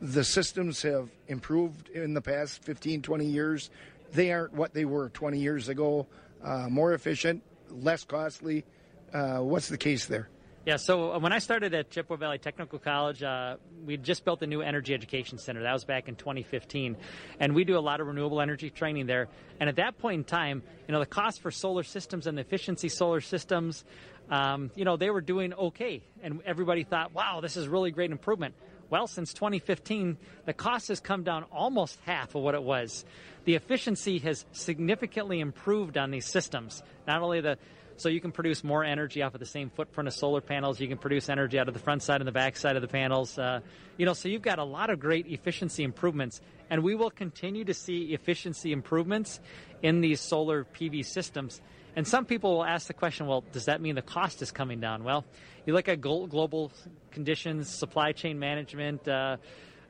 [0.02, 3.70] the systems have improved in the past 15, 20 years?
[4.14, 6.08] They aren't what they were 20 years ago.
[6.44, 8.66] Uh, more efficient, less costly.
[9.14, 10.30] Uh, what's the case there?
[10.68, 14.42] Yeah, so uh, when I started at Chippewa Valley Technical College, uh, we just built
[14.42, 15.64] a new energy education center.
[15.64, 16.98] That was back in 2015.
[17.40, 19.30] And we do a lot of renewable energy training there.
[19.62, 22.42] And at that point in time, you know, the cost for solar systems and the
[22.42, 23.86] efficiency solar systems,
[24.30, 26.04] um, you know, they were doing okay.
[26.22, 28.54] And everybody thought, wow, this is really great improvement.
[28.90, 33.06] Well, since 2015, the cost has come down almost half of what it was.
[33.46, 36.84] The efficiency has significantly improved on these systems.
[37.08, 37.58] Not only the
[37.98, 40.80] so you can produce more energy off of the same footprint of solar panels.
[40.80, 42.88] You can produce energy out of the front side and the back side of the
[42.88, 43.38] panels.
[43.38, 43.60] Uh,
[43.98, 47.66] you know, so you've got a lot of great efficiency improvements, and we will continue
[47.66, 49.40] to see efficiency improvements
[49.82, 51.62] in these solar PV systems.
[51.96, 54.80] And some people will ask the question, well, does that mean the cost is coming
[54.80, 55.04] down?
[55.04, 55.26] Well,
[55.66, 56.72] you look at global
[57.10, 59.38] conditions, supply chain management, uh,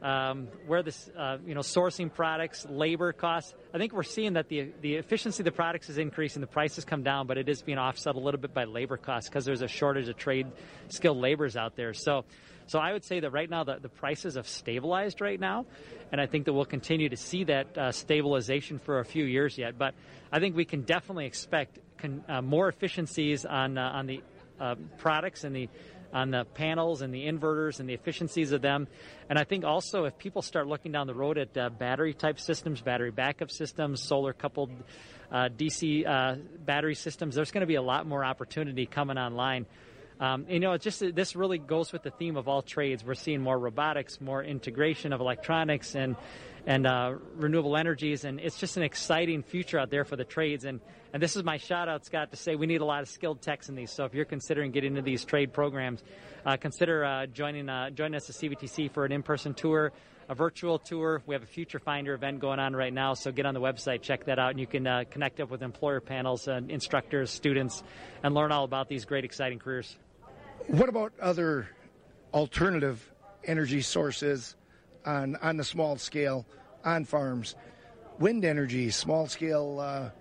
[0.01, 3.53] um, where this, uh, you know, sourcing products, labor costs.
[3.77, 6.83] I think we're seeing that the the efficiency of the products is increasing, the prices
[6.83, 9.61] come down, but it is being offset a little bit by labor costs because there's
[9.61, 10.47] a shortage of trade
[10.89, 11.93] skilled laborers out there.
[11.93, 12.25] So,
[12.65, 15.67] so I would say that right now the, the prices have stabilized right now,
[16.11, 19.59] and I think that we'll continue to see that uh, stabilization for a few years
[19.59, 19.77] yet.
[19.77, 19.93] But
[20.31, 24.23] I think we can definitely expect con- uh, more efficiencies on uh, on the
[24.59, 25.69] uh, products and the
[26.13, 28.87] on the panels and the inverters and the efficiencies of them.
[29.29, 32.39] And I think also if people start looking down the road at uh, battery type
[32.39, 34.71] systems, battery backup systems, solar coupled
[35.31, 39.65] uh, DC uh, battery systems, there's going to be a lot more opportunity coming online.
[40.19, 43.03] Um, you know, just this really goes with the theme of all trades.
[43.05, 46.15] We're seeing more robotics, more integration of electronics, and
[46.65, 50.65] and uh, renewable energies, and it's just an exciting future out there for the trades.
[50.65, 50.81] And
[51.13, 53.41] and this is my shout out, Scott, to say we need a lot of skilled
[53.41, 53.91] techs in these.
[53.91, 56.03] So if you're considering getting into these trade programs,
[56.45, 59.91] uh, consider uh, joining uh, joining us at CVTC for an in person tour
[60.29, 61.21] a virtual tour.
[61.25, 64.01] We have a Future Finder event going on right now, so get on the website,
[64.01, 67.83] check that out, and you can uh, connect up with employer panels, and instructors, students,
[68.23, 69.97] and learn all about these great, exciting careers.
[70.67, 71.69] What about other
[72.33, 73.09] alternative
[73.45, 74.55] energy sources
[75.05, 76.45] on on the small scale
[76.83, 77.55] on farms?
[78.19, 80.11] Wind energy, small scale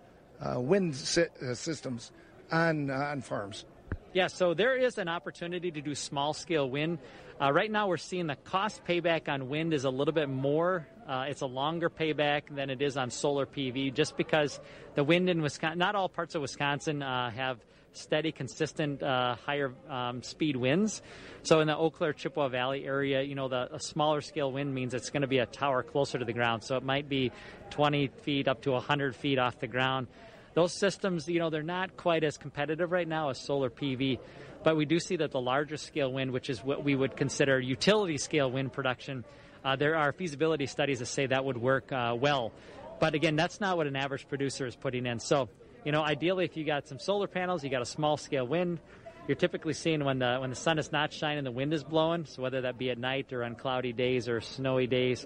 [0.40, 2.12] uh, uh, wind si- uh, systems
[2.50, 3.64] on on farms.
[4.12, 6.98] Yeah, so there is an opportunity to do small scale wind.
[7.38, 10.88] Uh, right now, we're seeing the cost payback on wind is a little bit more.
[11.06, 14.58] Uh, it's a longer payback than it is on solar PV, just because
[14.94, 17.58] the wind in Wisconsin, not all parts of Wisconsin uh, have
[17.96, 21.02] steady, consistent, uh, higher um, speed winds.
[21.42, 24.74] So in the Eau Claire Chippewa Valley area, you know, the a smaller scale wind
[24.74, 26.64] means it's going to be a tower closer to the ground.
[26.64, 27.32] So it might be
[27.70, 30.08] 20 feet up to 100 feet off the ground.
[30.54, 34.18] Those systems, you know, they're not quite as competitive right now as solar PV.
[34.64, 37.60] But we do see that the larger scale wind, which is what we would consider
[37.60, 39.24] utility scale wind production,
[39.64, 42.52] uh, there are feasibility studies that say that would work uh, well.
[42.98, 45.18] But again, that's not what an average producer is putting in.
[45.20, 45.48] So,
[45.86, 48.80] you know, ideally, if you got some solar panels, you got a small scale wind.
[49.28, 52.24] You're typically seeing when the when the sun is not shining, the wind is blowing.
[52.24, 55.24] So whether that be at night or on cloudy days or snowy days.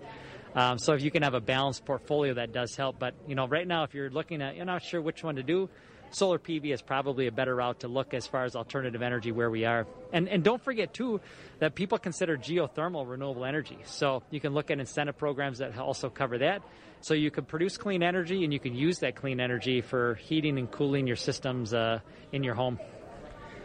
[0.54, 2.98] Um, so if you can have a balanced portfolio, that does help.
[2.98, 5.42] But you know, right now, if you're looking at, you're not sure which one to
[5.42, 5.70] do
[6.10, 9.50] solar PV is probably a better route to look as far as alternative energy where
[9.50, 9.86] we are.
[10.12, 11.20] And and don't forget too
[11.58, 13.78] that people consider geothermal renewable energy.
[13.84, 16.62] So you can look at incentive programs that also cover that.
[17.02, 20.58] So you can produce clean energy and you can use that clean energy for heating
[20.58, 22.00] and cooling your systems uh,
[22.32, 22.78] in your home.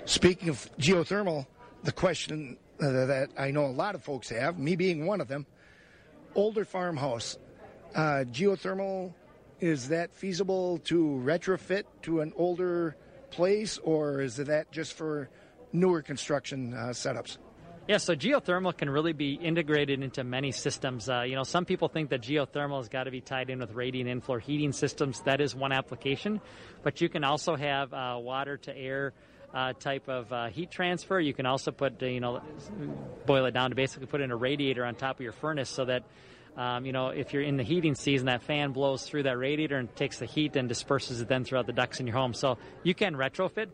[0.05, 1.45] Speaking of geothermal,
[1.84, 5.27] the question uh, that I know a lot of folks have, me being one of
[5.27, 5.45] them,
[6.34, 7.38] older farmhouse,
[7.93, 9.13] uh, geothermal
[9.65, 12.95] is that feasible to retrofit to an older
[13.32, 15.28] place, or is that just for
[15.73, 17.39] newer construction uh, setups?
[17.88, 21.10] Yeah, so geothermal can really be integrated into many systems.
[21.10, 23.73] Uh, you know, some people think that geothermal has got to be tied in with
[23.73, 25.21] radiant in-floor heating systems.
[25.21, 26.41] That is one application,
[26.84, 29.13] but you can also have uh, water to air
[29.51, 31.19] uh, type of uh, heat transfer.
[31.19, 32.41] You can also put, uh, you know,
[33.25, 35.86] boil it down to basically put in a radiator on top of your furnace so
[35.86, 36.04] that
[36.58, 39.78] um, you know, if you're in the heating season, that fan blows through that radiator
[39.78, 42.34] and takes the heat and disperses it then throughout the ducts in your home.
[42.34, 43.68] So you can retrofit.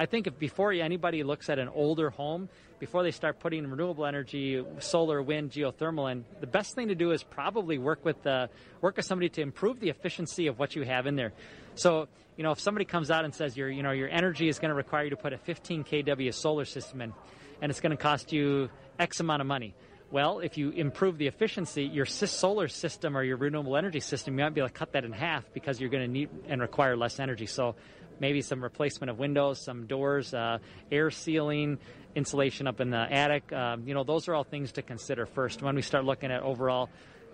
[0.00, 2.48] I think if before anybody looks at an older home,
[2.78, 7.10] before they start putting renewable energy, solar, wind, geothermal in, the best thing to do
[7.10, 8.46] is probably work with uh,
[8.80, 11.32] work with somebody to improve the efficiency of what you have in there.
[11.74, 14.60] So, you know, if somebody comes out and says your, you know, your energy is
[14.60, 17.12] going to require you to put a 15 kW solar system in,
[17.60, 18.70] and it's going to cost you
[19.00, 19.74] X amount of money.
[20.10, 24.44] Well, if you improve the efficiency, your solar system or your renewable energy system, you
[24.44, 26.96] might be able to cut that in half because you're going to need and require
[26.96, 27.44] less energy.
[27.44, 27.76] So
[28.18, 30.58] maybe some replacement of windows, some doors, uh,
[30.90, 31.78] air sealing,
[32.14, 33.52] insulation up in the attic.
[33.52, 36.42] Um, you know, those are all things to consider first when we start looking at
[36.42, 36.88] overall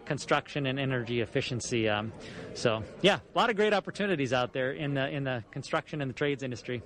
[0.04, 1.88] construction and energy efficiency.
[1.88, 2.12] Um,
[2.54, 6.10] so, yeah, a lot of great opportunities out there in the in the construction and
[6.10, 6.82] the trades industry.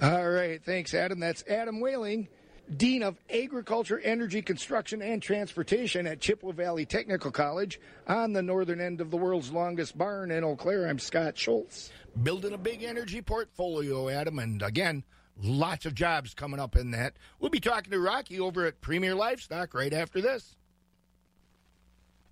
[0.00, 1.20] All right, thanks, Adam.
[1.20, 2.28] That's Adam Wehling.
[2.76, 8.80] Dean of Agriculture, Energy, Construction, and Transportation at Chippewa Valley Technical College on the northern
[8.80, 10.88] end of the world's longest barn in Eau Claire.
[10.88, 11.90] I'm Scott Schultz.
[12.22, 15.04] Building a big energy portfolio, Adam, and again,
[15.42, 17.14] lots of jobs coming up in that.
[17.40, 20.56] We'll be talking to Rocky over at Premier Livestock right after this.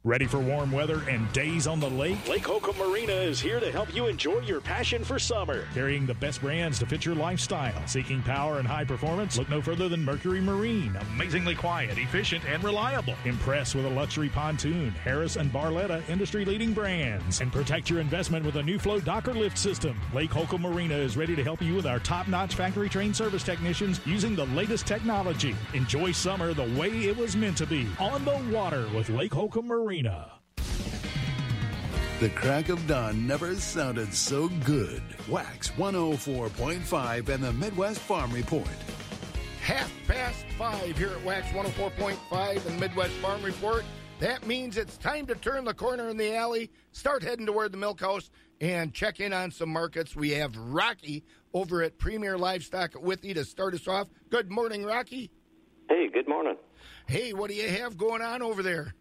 [0.03, 2.27] Ready for warm weather and days on the lake?
[2.27, 5.67] Lake Holcomb Marina is here to help you enjoy your passion for summer.
[5.75, 7.87] Carrying the best brands to fit your lifestyle.
[7.87, 9.37] Seeking power and high performance?
[9.37, 10.97] Look no further than Mercury Marine.
[11.13, 13.15] Amazingly quiet, efficient, and reliable.
[13.27, 17.43] Impress with a luxury pontoon, Harris and Barletta industry leading brands.
[17.43, 20.01] And protect your investment with a new flow docker lift system.
[20.15, 23.43] Lake Holcomb Marina is ready to help you with our top notch factory trained service
[23.43, 25.55] technicians using the latest technology.
[25.75, 27.87] Enjoy summer the way it was meant to be.
[27.99, 29.90] On the water with Lake Holcomb Marina.
[32.21, 35.03] The crack of dawn never sounded so good.
[35.27, 38.69] WAXX 104.5 and the Midwest Farm Report.
[39.63, 43.85] Half past five here at WAXX 104.5 and Midwest Farm Report.
[44.19, 47.79] That means it's time to turn the corner in the alley, start heading toward the
[47.79, 50.15] milk house, and check in on some markets.
[50.15, 51.25] We have Rocky
[51.55, 54.09] over at Premier Livestock with you to start us off.
[54.29, 55.31] Good morning, Rocky.
[55.89, 56.57] Hey, good morning.
[57.07, 58.95] Hey, what do you have going on over there?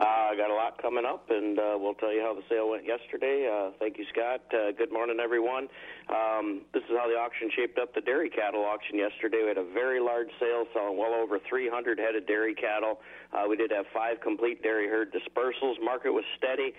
[0.00, 2.86] Uh, got a lot coming up, and uh, we'll tell you how the sale went
[2.86, 3.44] yesterday.
[3.44, 4.40] Uh, thank you, Scott.
[4.48, 5.68] Uh, good morning, everyone.
[6.08, 9.42] Um, this is how the auction shaped up the dairy cattle auction yesterday.
[9.42, 13.00] We had a very large sale, selling well over 300 head of dairy cattle.
[13.30, 15.76] Uh, we did have five complete dairy herd dispersals.
[15.84, 16.72] Market was steady.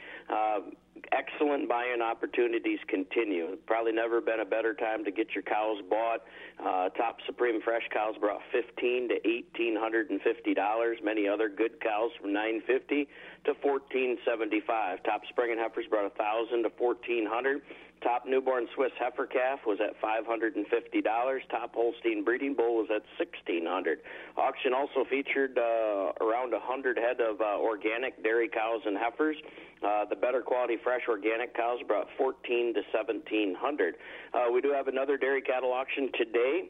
[1.12, 3.58] Excellent buying opportunities continue.
[3.66, 6.22] Probably never been a better time to get your cows bought.
[6.60, 11.00] Uh, top Supreme Fresh cows brought fifteen to eighteen hundred and fifty dollars.
[11.04, 13.08] Many other good cows from nine fifty
[13.46, 15.04] to fourteen seventy five.
[15.04, 17.62] Top Spring and heifers brought a thousand to fourteen hundred.
[18.04, 21.44] Top newborn Swiss heifer calf was at five hundred and fifty dollars.
[21.52, 23.98] Top Holstein breeding bull was at $1,600.
[24.38, 29.38] Auction also featured uh, around hundred head of uh, organic dairy cows and heifers.
[29.86, 33.96] Uh, the better quality fresh organic cows brought fourteen to seventeen hundred.
[34.34, 36.70] Uh, we do have another dairy cattle auction today.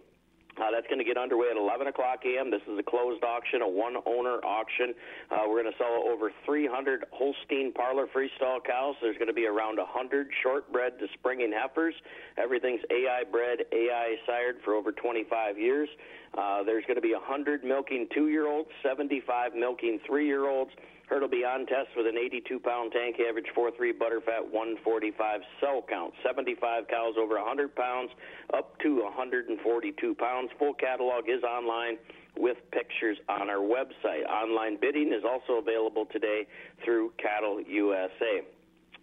[0.59, 2.51] Uh, that's going to get underway at 11 o'clock a.m.
[2.51, 4.93] This is a closed auction, a one owner auction.
[5.31, 8.95] Uh, we're going to sell over 300 Holstein parlor freestall cows.
[9.01, 11.95] There's going to be around 100 shortbred to springing heifers.
[12.37, 15.89] Everything's AI bred, AI sired for over 25 years.
[16.37, 20.71] Uh, there's going to be 100 milking two year olds, 75 milking three year olds.
[21.11, 25.83] Herd will be on test with an 82 pound tank, average 4.3 butterfat, 145 cell
[25.89, 26.13] count.
[26.25, 28.11] 75 cows over 100 pounds,
[28.53, 30.51] up to 142 pounds.
[30.57, 31.97] Full catalog is online
[32.37, 34.23] with pictures on our website.
[34.25, 36.47] Online bidding is also available today
[36.85, 38.47] through Cattle USA.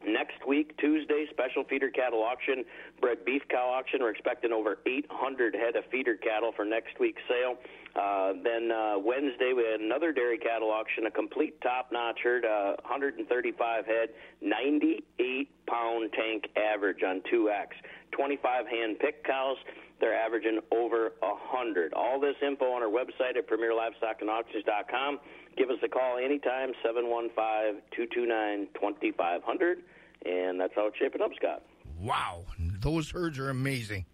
[0.07, 2.65] Next week, Tuesday, special feeder cattle auction,
[3.01, 4.01] bred beef cow auction.
[4.01, 7.57] We're expecting over 800 head of feeder cattle for next week's sale.
[7.97, 12.45] Uh, then uh, Wednesday, we had another dairy cattle auction, a complete top notch herd,
[12.45, 17.67] uh, 135 head, 98 pound tank average on 2X.
[18.13, 19.57] 25 hand picked cows.
[20.01, 21.93] They're averaging over 100.
[21.93, 25.19] All this info on our website at premierlivestockandauctions.com.
[25.57, 29.79] Give us a call anytime, 715 229 2500.
[30.25, 31.63] And that's how it's shaping up, Scott.
[32.01, 32.45] Wow,
[32.81, 34.07] those herds are amazing.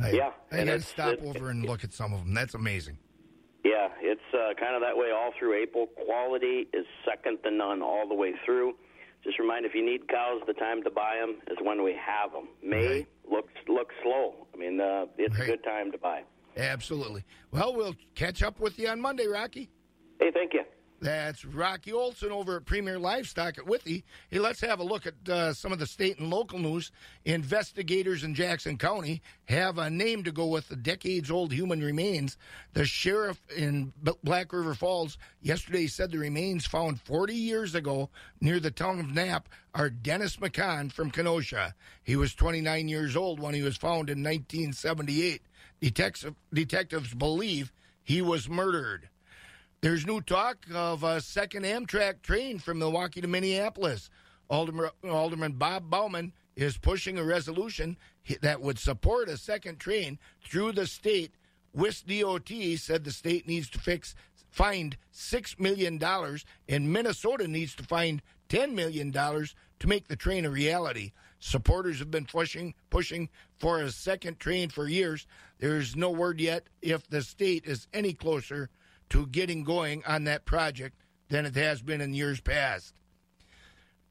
[0.00, 2.34] I, Yeah, I and got to stop over and look at some of them.
[2.34, 2.98] That's amazing.
[3.64, 5.86] Yeah, it's uh, kind of that way all through April.
[5.86, 8.74] Quality is second to none all the way through.
[9.24, 12.32] Just remind if you need cows, the time to buy them is when we have
[12.32, 12.48] them.
[12.62, 14.46] May looks looks slow.
[14.54, 16.22] I mean, uh, it's a good time to buy.
[16.56, 17.24] Absolutely.
[17.50, 19.70] Well, we'll catch up with you on Monday, Rocky.
[20.20, 20.64] Hey, thank you.
[21.02, 24.04] That's Rocky Olson over at Premier Livestock at Withee.
[24.30, 26.92] Hey, let's have a look at uh, some of the state and local news.
[27.24, 32.36] Investigators in Jackson County have a name to go with the decades old human remains.
[32.74, 33.92] The sheriff in
[34.22, 38.08] Black River Falls yesterday said the remains found 40 years ago
[38.40, 41.74] near the town of Knapp are Dennis McCann from Kenosha.
[42.04, 45.42] He was 29 years old when he was found in 1978.
[45.80, 47.72] Detectives, detectives believe
[48.04, 49.08] he was murdered.
[49.82, 54.10] There's new talk of a second Amtrak train from Milwaukee to Minneapolis.
[54.48, 57.96] Alderman, Alderman Bob Bauman is pushing a resolution
[58.42, 61.34] that would support a second train through the state.
[61.74, 64.14] WIS DOT said the state needs to fix
[64.52, 70.14] find six million dollars, and Minnesota needs to find ten million dollars to make the
[70.14, 71.10] train a reality.
[71.40, 73.28] Supporters have been pushing pushing
[73.58, 75.26] for a second train for years.
[75.58, 78.70] There's no word yet if the state is any closer
[79.12, 80.96] to getting going on that project
[81.28, 82.94] than it has been in years past.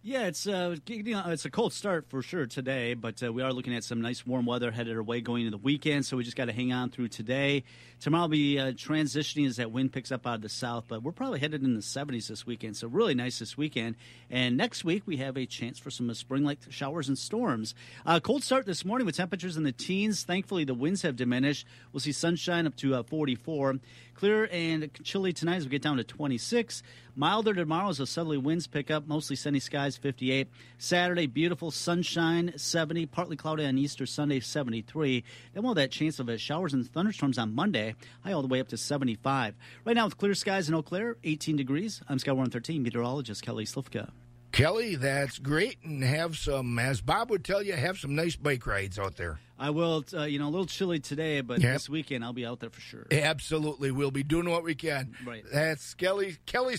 [0.06, 3.74] Yeah, it's uh, it's a cold start for sure today, but uh, we are looking
[3.74, 6.06] at some nice warm weather headed our way going into the weekend.
[6.06, 7.64] So we just got to hang on through today.
[7.98, 11.02] Tomorrow will be uh, transitioning as that wind picks up out of the south, but
[11.02, 12.76] we're probably headed in the 70s this weekend.
[12.76, 13.96] So really nice this weekend.
[14.30, 17.74] And next week we have a chance for some spring-like showers and storms.
[18.04, 20.22] Uh, cold start this morning with temperatures in the teens.
[20.22, 21.66] Thankfully, the winds have diminished.
[21.92, 23.80] We'll see sunshine up to uh, 44.
[24.16, 26.82] Clear and chilly tonight as we get down to 26.
[27.16, 30.48] Milder tomorrow as the southerly winds pick up, mostly sunny skies, 58.
[30.78, 33.04] Saturday, beautiful sunshine, 70.
[33.06, 35.22] Partly cloudy on Easter Sunday, 73.
[35.52, 37.94] Then we'll have that chance of uh, showers and thunderstorms on Monday,
[38.24, 39.54] high all the way up to 75.
[39.84, 42.00] Right now with clear skies in Eau Claire, 18 degrees.
[42.08, 44.10] I'm Sky 113 meteorologist Kelly Slifka.
[44.50, 48.66] Kelly, that's great, and have some, as Bob would tell you, have some nice bike
[48.66, 49.40] rides out there.
[49.58, 51.72] I will, uh, you know, a little chilly today, but Yep.
[51.72, 53.06] this weekend I'll be out there for sure.
[53.10, 55.14] Absolutely, we'll be doing what we can.
[55.24, 55.44] Right.
[55.52, 56.76] That's Kelly Kelly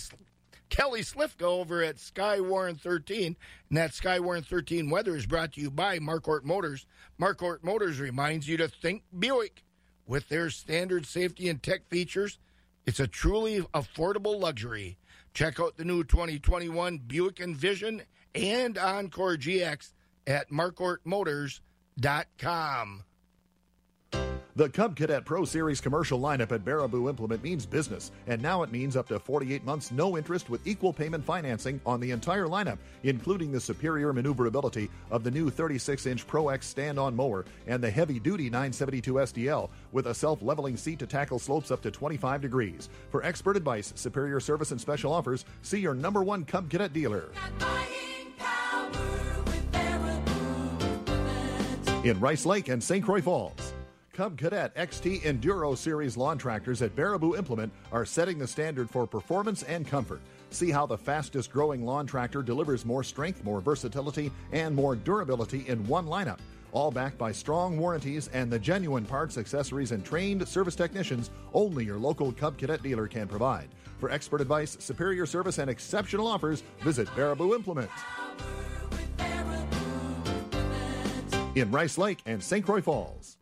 [0.70, 3.36] Kelly Slifka over at Skywarn 13,
[3.70, 6.86] and that Skywarn 13 weather is brought to you by Marquardt Motors.
[7.20, 9.64] Marquardt Motors reminds you to think Buick
[10.06, 12.38] with their standard safety and tech features.
[12.86, 14.98] It's a truly affordable luxury.
[15.34, 18.02] Check out the new 2021 Buick Envision
[18.34, 19.92] and Encore GX
[20.26, 20.50] at
[21.98, 23.04] marquardtmotors.com.
[24.56, 28.72] The Cub Cadet Pro Series commercial lineup at Baraboo Implement means business, and now it
[28.72, 32.78] means up to 48 months no interest with equal payment financing on the entire lineup,
[33.04, 37.80] including the superior maneuverability of the new 36 inch Pro X stand on mower and
[37.80, 41.92] the heavy duty 972 SDL with a self leveling seat to tackle slopes up to
[41.92, 42.88] 25 degrees.
[43.10, 47.28] For expert advice, superior service, and special offers, see your number one Cub Cadet dealer.
[52.04, 53.04] In Rice Lake and St.
[53.04, 53.72] Croix Falls.
[54.12, 59.04] Cub Cadet XT Enduro Series lawn tractors at Baraboo Implement are setting the standard for
[59.04, 60.20] performance and comfort.
[60.50, 65.64] See how the fastest growing lawn tractor delivers more strength, more versatility, and more durability
[65.66, 66.38] in one lineup.
[66.70, 71.84] All backed by strong warranties and the genuine parts, accessories, and trained service technicians only
[71.84, 73.70] your local Cub Cadet dealer can provide.
[73.98, 77.90] For expert advice, superior service, and exceptional offers, visit Baraboo Implement.
[81.58, 82.64] In Rice Lake and St.
[82.64, 83.36] Croix Falls.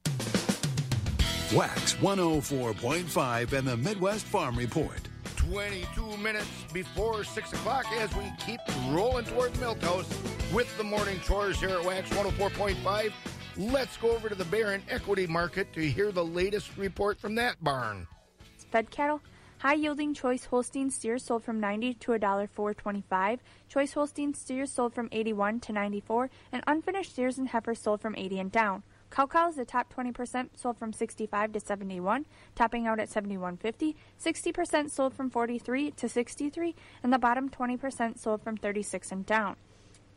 [1.50, 5.06] WAXX 104.5 and the Midwest Farm Report.
[5.36, 8.58] 22 minutes before 6 o'clock as we keep
[8.88, 10.08] rolling toward Milkhouse
[10.54, 12.06] with the morning chores here at WAXX
[12.38, 13.12] 104.5.
[13.58, 17.62] Let's go over to the Barron Equity Market to hear the latest report from that
[17.62, 18.06] barn.
[18.70, 19.20] Fed cattle.
[19.60, 23.38] High yielding choice Holstein steers sold from 90 to $1.425.
[23.68, 28.14] Choice Holstein steers sold from 81 to 94, and unfinished steers and heifers sold from
[28.16, 28.82] 80 and down.
[29.10, 33.94] Cow cows, the top 20% sold from 65 to 71, topping out at 71.50.
[34.22, 39.56] 60% sold from 43 to 63, and the bottom 20% sold from 36 and down.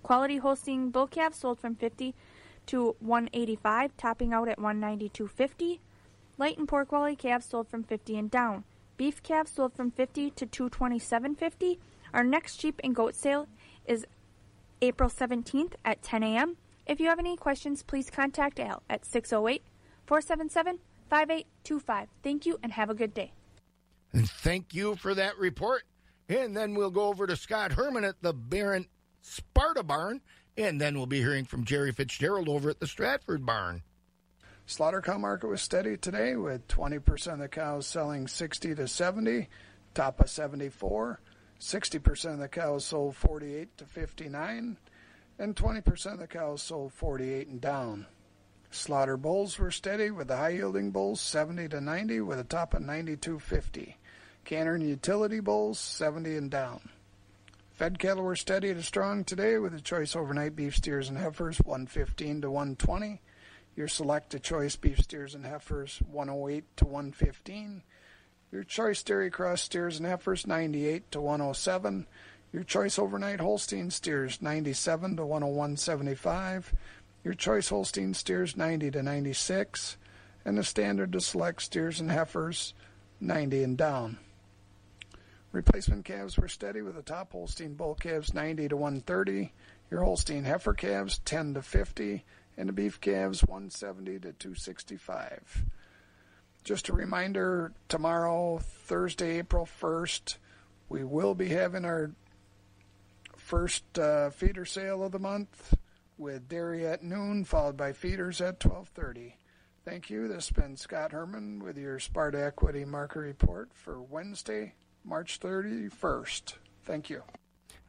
[0.04, 2.14] Quality Holstein bull calves sold from 50
[2.66, 5.80] to 185, topping out at 192.50.
[6.38, 8.64] Light and poor quality calves sold from 50 and down.
[9.00, 11.78] Beef calves sold from 50 to 227.50.
[12.14, 13.48] Our next sheep and goat sale
[13.86, 14.06] is
[14.82, 16.58] April 17th at 10 a.m.
[16.86, 19.64] If you have any questions, please contact Al at 608
[20.06, 20.80] 477
[21.10, 22.10] 5825.
[22.22, 23.32] Thank you and have a good day.
[24.12, 25.84] And thank you for that report.
[26.28, 28.86] And then we'll go over to Scott Herman at the Barron
[29.22, 30.20] Sparta Barn.
[30.58, 33.82] And then we'll be hearing from Jerry Fitzgerald over at the Stratford Barn.
[34.70, 39.50] Slaughter cow market was steady today with 20% of the cows selling 60 to 70,
[39.96, 41.20] top of 74.
[41.60, 44.78] 60% of the cows sold 48 to 59,
[45.40, 48.06] and 20% of the cows sold 48 and down.
[48.70, 52.76] Slaughter bulls were steady with the high yielding bulls 70 to 90 with a top
[52.76, 53.96] of 92.50.
[54.46, 56.90] Canner and utility bulls 70 and down.
[57.72, 61.58] Fed cattle were steady to strong today with the choice overnight beef steers and heifers
[61.58, 63.20] 115 to 120.
[63.80, 67.82] Your select selected choice beef steers and heifers 108 to 115.
[68.52, 72.06] Your choice dairy cross steers and heifers 98 to 107.
[72.52, 76.74] Your choice overnight Holstein steers 97 to 101.75.
[77.24, 79.96] Your choice Holstein steers 90 to 96.
[80.44, 82.74] And the standard to select steers and heifers
[83.22, 84.18] 90 and down.
[85.54, 89.54] Replacement calves were steady with the top Holstein bull calves 90 to 130,
[89.90, 92.26] your Holstein heifer calves 10 to 50,
[92.60, 95.64] and the beef calves 170 to 265.
[96.66, 100.36] Just a reminder tomorrow, Thursday, April 1st,
[100.90, 102.12] we will be having our
[103.38, 105.74] first uh, feeder sale of the month
[106.18, 109.36] with dairy at noon, followed by feeders at 12:30.
[109.86, 110.28] Thank you.
[110.28, 114.74] This has been Scott Herman with your Sparta Equity Market Report for Wednesday,
[115.06, 116.56] March 31st.
[116.84, 117.24] Thank you.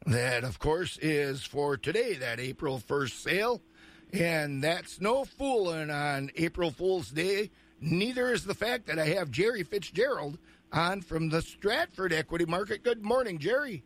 [0.07, 3.61] That, of course, is for today, that April 1st sale.
[4.13, 7.51] And that's no fooling on April Fool's Day.
[7.81, 10.39] Neither is the fact that I have Jerry Fitzgerald
[10.73, 12.83] on from the Stratford Equity Market.
[12.83, 13.85] Good morning, Jerry.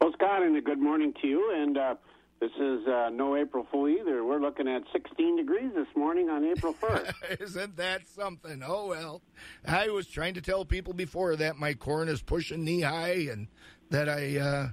[0.00, 1.52] Well, Scott, and a good morning to you.
[1.54, 1.94] And uh,
[2.40, 4.24] this is uh, no April Fool either.
[4.24, 7.40] We're looking at 16 degrees this morning on April 1st.
[7.40, 8.62] Isn't that something?
[8.66, 9.22] Oh, well.
[9.66, 13.48] I was trying to tell people before that my corn is pushing knee high and
[13.90, 14.68] that I uh,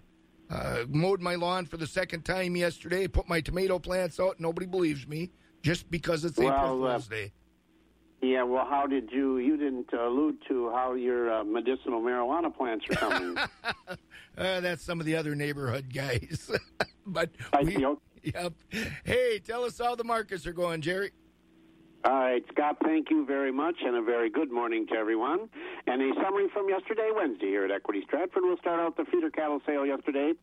[0.52, 4.40] uh, mowed my lawn for the second time yesterday, put my tomato plants out.
[4.40, 5.32] Nobody believes me
[5.62, 7.32] just because it's Well, April uh, Fool's Day.
[8.22, 9.38] yeah, well, how did you?
[9.38, 13.38] You didn't allude to how your uh, medicinal marijuana plants are coming.
[14.38, 16.50] Uh, that's some of the other neighborhood guys.
[17.06, 17.86] but I we,
[18.24, 18.54] yep.
[19.04, 21.12] Hey, tell us how the markets are going, Jerry.
[22.04, 25.50] All right, Scott, thank you very much, and a very good morning to everyone.
[25.86, 28.42] And a summary from yesterday, Wednesday, here at Equity Stratford.
[28.42, 30.34] We'll start out the feeder cattle sale yesterday.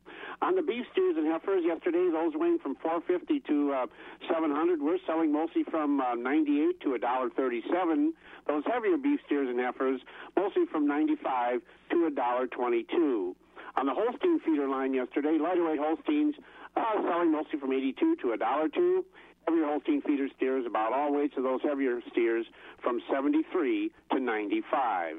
[0.40, 3.86] On the beef steers and heifers yesterday, those weighing from 450 to uh,
[4.32, 4.80] 700.
[4.80, 8.11] We're selling mostly from uh, 98 to $1.37.
[8.46, 10.00] Those heavier beef steers and heifers,
[10.36, 13.34] mostly from 95 to $1.22.
[13.76, 16.36] On the Holstein feeder line yesterday, lighter weight Holsteins
[16.76, 19.02] uh, selling mostly from 82 to $1.02.
[19.49, 22.44] Heavier Holstein feeder steers, about all weights of those heavier steers,
[22.82, 25.16] from 73 to 95.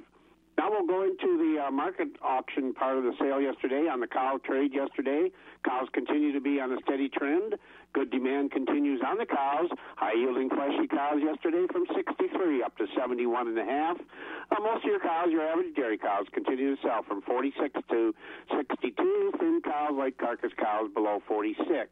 [0.56, 4.06] Now we'll go into the uh, market auction part of the sale yesterday on the
[4.06, 5.32] cow trade yesterday.
[5.66, 7.56] Cows continue to be on a steady trend.
[7.94, 9.72] Good demand continues on the cows.
[9.96, 13.98] High yielding fleshy cows yesterday from 63 up to 71 and a half.
[14.52, 18.14] Uh, most of your cows, your average dairy cows, continue to sell from 46 to
[18.56, 19.32] 62.
[19.40, 21.90] Thin cows like carcass cows below 46.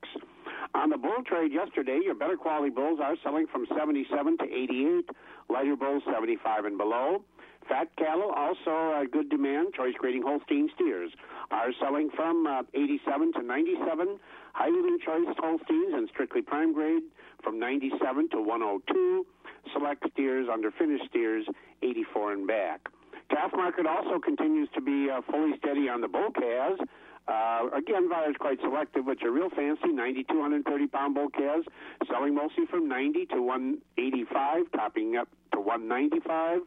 [0.76, 5.10] On the bull trade yesterday, your better quality bulls are selling from 77 to 88.
[5.50, 7.24] Lighter bulls 75 and below.
[7.68, 9.74] Fat cattle also uh, good demand.
[9.74, 11.12] Choice grading Holstein steers
[11.52, 14.20] are selling from uh, 87 to 97.
[14.54, 17.04] High yielding choice Holsteins and strictly prime grade
[17.44, 19.26] from 97 to 102.
[19.74, 21.46] Select steers under finished steers
[21.82, 22.88] 84 and back.
[23.30, 26.80] Calf market also continues to be uh, fully steady on the bull calves.
[27.28, 31.68] Uh, again, buyers quite selective, but your real fancy 90 to 130 pound calves
[32.10, 36.62] selling mostly from 90 to 185, topping up to 195.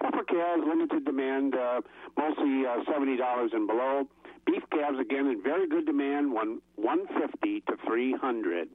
[0.00, 1.80] Heifer calves, limited demand, uh,
[2.18, 4.06] mostly uh, $70 and below.
[4.44, 8.68] Beef calves, again, in very good demand, one 150 to 300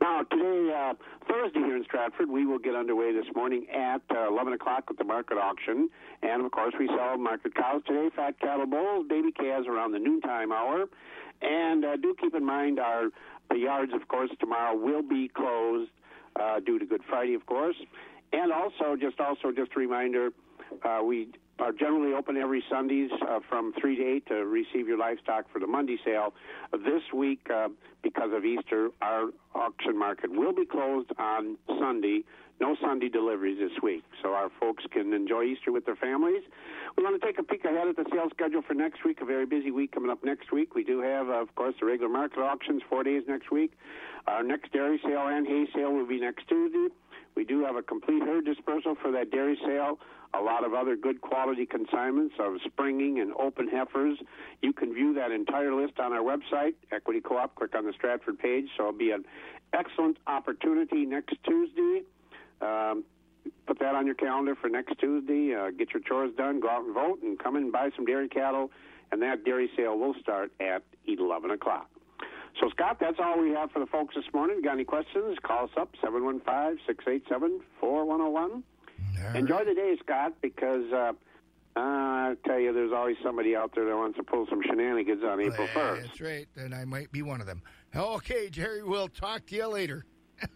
[0.00, 0.94] now, today, uh,
[1.28, 4.98] Thursday here in Stratford, we will get underway this morning at uh, 11 o'clock with
[4.98, 5.88] the market auction.
[6.22, 9.98] And, of course, we sell market cows today, fat cattle bulls, baby calves around the
[9.98, 10.84] noontime hour.
[11.42, 13.08] And uh, do keep in mind our
[13.50, 15.90] the yards, of course, tomorrow will be closed
[16.34, 17.76] uh, due to Good Friday, of course.
[18.32, 20.30] And also, just also just a reminder,
[20.84, 21.28] uh, we
[21.58, 25.58] are generally open every Sundays uh, from 3 to 8 to receive your livestock for
[25.58, 26.34] the Monday sale.
[26.72, 27.68] This week, uh,
[28.02, 32.24] because of Easter, our auction market will be closed on Sunday.
[32.60, 36.42] No Sunday deliveries this week, so our folks can enjoy Easter with their families.
[36.96, 39.26] We want to take a peek ahead at the sales schedule for next week, a
[39.26, 40.74] very busy week coming up next week.
[40.74, 43.72] We do have, of course, the regular market auctions, four days next week.
[44.26, 46.88] Our next dairy sale and hay sale will be next Tuesday.
[47.34, 49.98] We do have a complete herd dispersal for that dairy sale.
[50.34, 54.18] A lot of other good quality consignments of springing and open heifers.
[54.62, 57.54] You can view that entire list on our website, Equity Co-op.
[57.54, 58.68] Click on the Stratford page.
[58.76, 59.24] So it'll be an
[59.72, 62.02] excellent opportunity next Tuesday.
[62.60, 63.04] Um,
[63.66, 65.54] put that on your calendar for next Tuesday.
[65.54, 68.04] Uh, get your chores done, go out and vote, and come in and buy some
[68.04, 68.70] dairy cattle.
[69.12, 71.88] And that dairy sale will start at 11 o'clock.
[72.60, 74.62] So, Scott, that's all we have for the folks this morning.
[74.62, 75.36] Got any questions?
[75.42, 78.62] Call us up, 715 687 4101.
[79.34, 81.12] Enjoy the day, Scott, because uh,
[81.76, 85.40] I tell you, there's always somebody out there that wants to pull some shenanigans on
[85.40, 86.02] April 1st.
[86.02, 87.62] That's right, and I might be one of them.
[87.94, 90.04] Okay, Jerry, we'll talk to you later.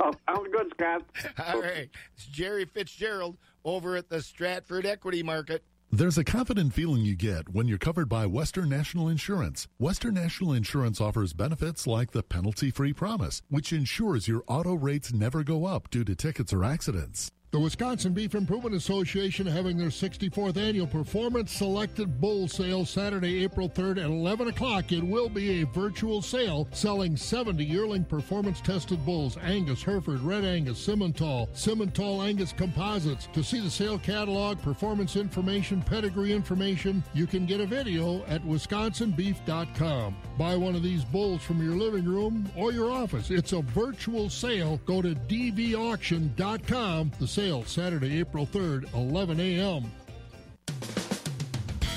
[0.00, 1.02] oh, sounds good, Scott.
[1.46, 1.88] All right.
[2.14, 5.64] It's Jerry Fitzgerald over at the Stratford Equity Market.
[5.90, 9.68] There's a confident feeling you get when you're covered by Western National Insurance.
[9.78, 15.12] Western National Insurance offers benefits like the penalty free promise, which ensures your auto rates
[15.12, 17.30] never go up due to tickets or accidents.
[17.54, 23.68] The Wisconsin Beef Improvement Association having their 64th annual Performance Selected Bull Sale Saturday, April
[23.68, 24.90] 3rd at 11 o'clock.
[24.90, 30.44] It will be a virtual sale selling 70 yearling performance tested bulls Angus, Hereford, Red
[30.44, 33.28] Angus, Simmental, Simmental Angus composites.
[33.34, 38.42] To see the sale catalog, performance information, pedigree information, you can get a video at
[38.42, 40.16] wisconsinbeef.com.
[40.36, 43.30] Buy one of these bulls from your living room or your office.
[43.30, 44.80] It's a virtual sale.
[44.86, 47.12] Go to dvauction.com.
[47.20, 49.84] The sale Saturday, April 3rd, 11 a.m.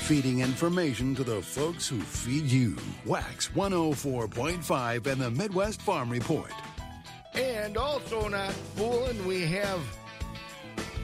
[0.02, 2.76] feeding information to the folks who feed you.
[3.06, 6.52] WAXX 104.5 and the Midwest Farm Report.
[7.34, 9.80] And also not fooling, we have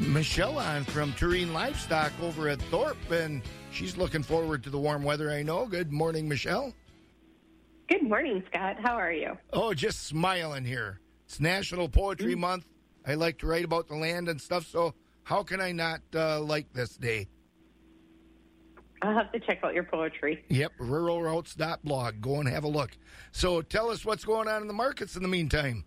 [0.00, 3.40] Michelle on from Tureen Livestock over at Thorp, and
[3.72, 5.64] she's looking forward to the warm weather, I know.
[5.66, 6.74] Good morning, Michelle.
[7.88, 8.76] Good morning, Scott.
[8.82, 9.38] How are you?
[9.54, 11.00] Oh, just smiling here.
[11.24, 12.40] It's National Poetry Mm-hmm.
[12.40, 12.66] Month.
[13.06, 14.94] I like to write about the land and stuff, so
[15.24, 17.28] how can I not uh, like this day?
[19.02, 20.44] I'll have to check out your poetry.
[20.48, 22.20] Yep, ruralroutes.blog.
[22.22, 22.96] Go and have a look.
[23.32, 25.84] So tell us what's going on in the markets in the meantime.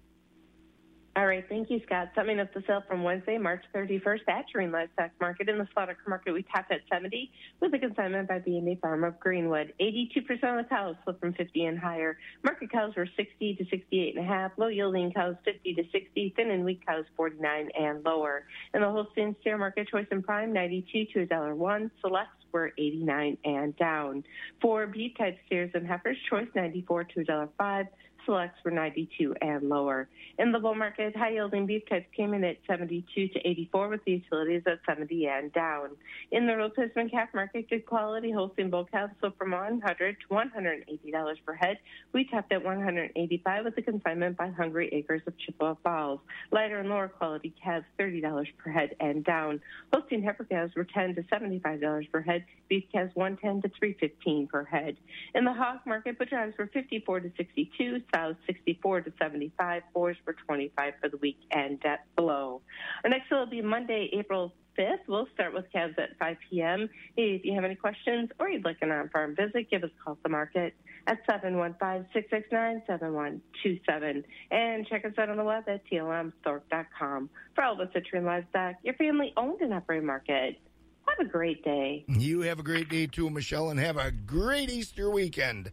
[1.18, 2.12] All right, thank you, Scott.
[2.14, 5.50] Summing up the sale from Wednesday, March 31st at Tureen Livestock Market.
[5.50, 9.20] In the slaughter market, we topped at 70 with a consignment by B&A Farm of
[9.20, 9.74] Greenwood.
[9.82, 12.20] 82% of the cows flipped from 50 and higher.
[12.44, 14.52] Market cows were 60 to 68 and a half.
[14.58, 16.34] Low yielding cows 50 to 60.
[16.36, 18.46] Thin and weak cows 49 and lower.
[18.76, 21.90] In the Holstein steer market, choice and prime 92 to $1.01.
[22.00, 24.24] Selects were 89 and down.
[24.62, 27.88] For beef type steers and heifers, choice 94 to $1.05
[28.28, 30.08] selects were 92 and lower.
[30.38, 34.04] In the bull market, high yielding beef types came in at 72 to 84 with
[34.06, 35.92] the utilities at 70 and down.
[36.32, 41.36] In the replacement calf market, good quality Holstein bull calves sold from 100 to $180
[41.46, 41.80] per head.
[42.14, 46.20] We topped at 185 with the consignment by Hungry Acres of Chippewa Falls.
[46.52, 49.62] Lighter and lower quality calves $30 per head and down.
[49.94, 52.46] Holstein heifer calves were 10 to $75 per head.
[52.68, 54.98] Beef calves 110 to 315 per head.
[55.34, 60.16] In the hog market, butcher hogs were 54 to 62, sows 64 to 75, boars
[60.26, 62.62] were 25 for the week and at below.
[63.04, 65.08] Our next will be Monday, April 5th.
[65.08, 66.90] We'll start with calves at 5 p.m.
[67.16, 70.14] If you have any questions or you'd like an on-farm visit, give us a call
[70.14, 70.74] at the market
[71.08, 74.24] at 715-669-7127.
[74.52, 77.30] And check us out on the web at tlmthorpe.com.
[77.56, 80.60] For all of us at Tree Livestock, your family-owned and operated market.
[81.08, 82.04] Have a great day.
[82.10, 85.72] You have a great day too, Michelle, and have a great Easter weekend.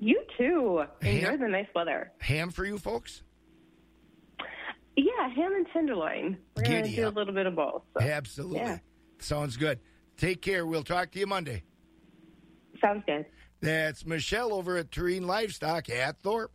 [0.00, 0.82] You too.
[1.02, 2.10] Enjoy Ham- the nice weather.
[2.20, 3.22] Ham for you folks?
[4.96, 6.38] Yeah, ham and tenderloin.
[6.56, 7.82] We're going to do a little bit of both.
[7.98, 8.58] so, Absolutely.
[8.58, 8.78] Yeah,
[9.18, 9.78] Sounds good.
[10.16, 10.66] Take care.
[10.66, 11.62] We'll talk to you Monday.
[12.80, 13.26] sounds good.
[13.60, 16.50] That's Michelle over at Tureen Livestock at Thorp.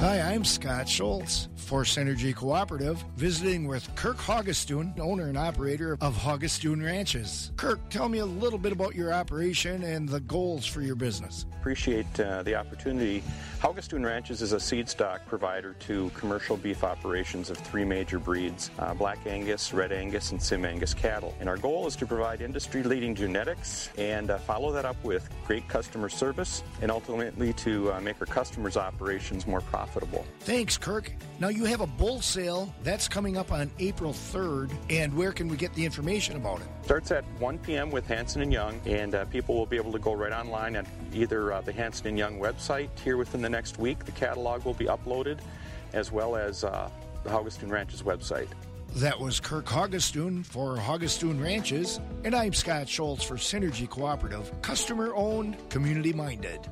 [0.00, 6.16] Hi, I'm Scott Schultz for Synergy Cooperative, visiting with Kirk Haugestoon, owner and operator of
[6.16, 7.52] Haugestoon Ranches.
[7.58, 11.44] Kirk, tell me a little bit about your operation and the goals for your business.
[11.52, 13.22] Appreciate uh, the opportunity.
[13.60, 18.70] Haugestoon Ranches is a seed stock provider to commercial beef operations of three major breeds
[18.78, 21.36] uh, Black Angus, Red Angus, and Sim Angus cattle.
[21.40, 25.28] And our goal is to provide industry leading genetics and uh, follow that up with
[25.46, 29.89] great customer service and ultimately to uh, make our customers' operations more profitable.
[30.40, 31.12] Thanks, Kirk.
[31.38, 35.48] Now, you have a bull sale that's coming up on April 3rd, and where can
[35.48, 36.66] we get the information about it?
[36.84, 37.90] Starts at 1 p.m.
[37.90, 40.86] with Hanson and Young, and uh, people will be able to go right online at
[41.12, 44.04] either uh, the Hanson and Young website here within the next week.
[44.04, 45.38] The catalog will be uploaded,
[45.92, 46.90] as well as uh,
[47.24, 48.48] the Haugestoon Ranches website.
[48.96, 55.14] That was Kirk Haugestoon for Haugestoon Ranches, and I'm Scott Schultz for Synergy Cooperative, customer
[55.14, 56.68] owned, community minded.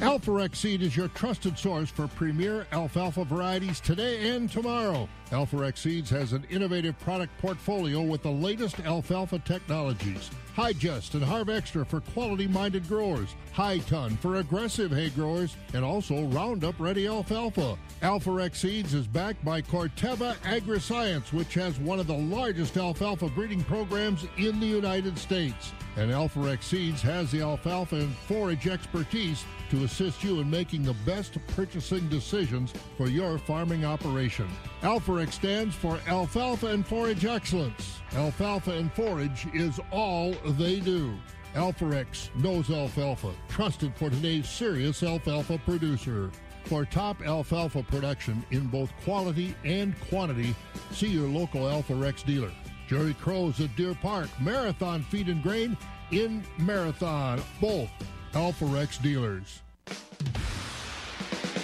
[0.00, 5.08] Alforex Seed is your trusted source for premier alfalfa varieties today and tomorrow.
[5.30, 10.30] Alforex Seeds has an innovative product portfolio with the latest alfalfa technologies.
[10.54, 16.24] Hi-Gest and HarvXtra for quality minded growers, High Ton for aggressive hay growers, and also
[16.24, 17.78] Roundup Ready Alfalfa.
[18.02, 23.64] Alforex Seeds is backed by Corteva AgriScience, which has one of the largest alfalfa breeding
[23.64, 25.72] programs in the United States.
[25.96, 30.94] And Alforex Seeds has the alfalfa and forage expertise to assist you in making the
[31.04, 34.48] best purchasing decisions for your farming operation.
[34.82, 38.00] Alforex stands for Alfalfa and Forage Excellence.
[38.14, 41.14] Alfalfa and Forage is all they do.
[41.54, 46.30] Alforex knows alfalfa, trusted for today's serious alfalfa producer.
[46.64, 50.54] For top alfalfa production in both quality and quantity,
[50.90, 52.50] see your local Alforex dealer.
[52.88, 55.76] Jerry Crow's at Deer Park, Marathon Feed and Grain
[56.10, 57.88] in Marathon, both
[58.36, 59.62] Alforex dealers.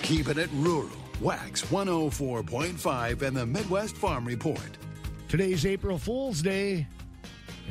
[0.00, 0.88] Keeping it rural.
[1.20, 4.78] WAXX 104.5 and the Midwest Farm Report.
[5.28, 6.86] Today's April Fool's Day,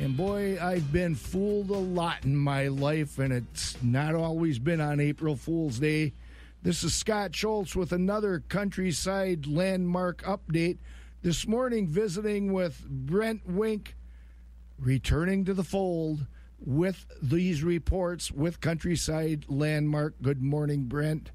[0.00, 4.80] and boy, I've been fooled a lot in my life, and it's not always been
[4.80, 6.12] on April Fool's Day.
[6.62, 10.78] This is Scott Schultz with another countryside landmark update.
[11.22, 13.96] This morning, visiting with Brent Wink,
[14.78, 16.28] returning to the fold
[16.64, 20.14] with these reports with Countryside Landmark.
[20.22, 21.30] Good morning, Brent.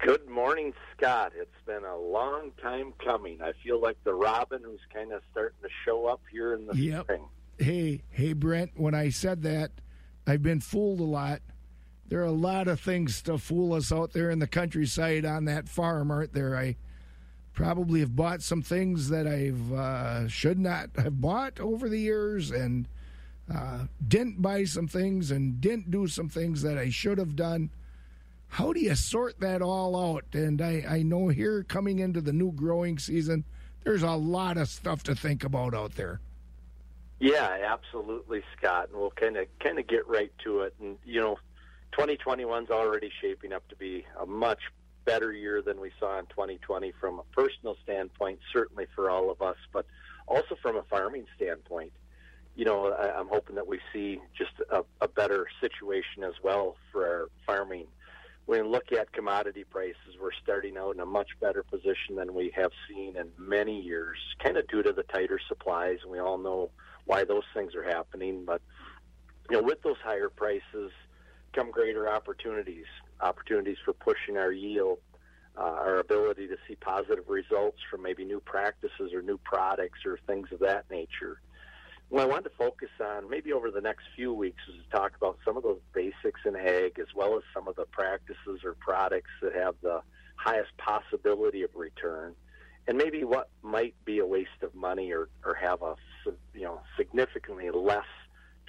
[0.00, 1.32] Good morning, Scott.
[1.36, 3.40] It's been a long time coming.
[3.42, 6.76] I feel like the robin who's kind of starting to show up here in the
[6.76, 7.02] Yep.
[7.04, 7.24] spring.
[7.58, 9.72] Hey, hey, Brent, when I said that,
[10.26, 11.40] I've been fooled a lot.
[12.06, 15.46] There are a lot of things to fool us out there in the countryside on
[15.46, 16.56] that farm, aren't there?
[16.56, 16.76] I
[17.52, 22.50] probably have bought some things that I've uh, should not have bought over the years
[22.52, 22.86] and
[23.54, 27.70] uh, didn't buy some things and didn't do some things that I should have done.
[28.48, 30.24] How do you sort that all out?
[30.32, 33.44] And I, I know here coming into the new growing season,
[33.84, 36.20] there's a lot of stuff to think about out there.
[37.20, 38.90] Yeah, absolutely, Scott.
[38.90, 40.74] And we'll kind of kind of get right to it.
[40.80, 41.38] And you know,
[41.98, 44.60] 2021's already shaping up to be a much
[45.04, 49.40] better year than we saw in 2020 from a personal standpoint, certainly for all of
[49.42, 49.86] us, but
[50.26, 51.92] also from a farming standpoint.
[52.58, 56.74] You know, I, I'm hoping that we see just a, a better situation as well
[56.90, 57.86] for our farming.
[58.46, 62.34] When we look at commodity prices, we're starting out in a much better position than
[62.34, 65.98] we have seen in many years, kind of due to the tighter supplies.
[66.02, 66.70] And we all know
[67.04, 68.44] why those things are happening.
[68.44, 68.60] But
[69.48, 70.90] you know, with those higher prices
[71.52, 72.86] come greater opportunities,
[73.20, 74.98] opportunities for pushing our yield,
[75.56, 80.18] uh, our ability to see positive results from maybe new practices or new products or
[80.26, 81.40] things of that nature.
[82.08, 85.12] What I wanted to focus on maybe over the next few weeks is to talk
[85.16, 88.74] about some of those basics in ag as well as some of the practices or
[88.80, 90.00] products that have the
[90.36, 92.34] highest possibility of return
[92.88, 95.94] and maybe what might be a waste of money or, or have a
[96.54, 98.06] you know significantly less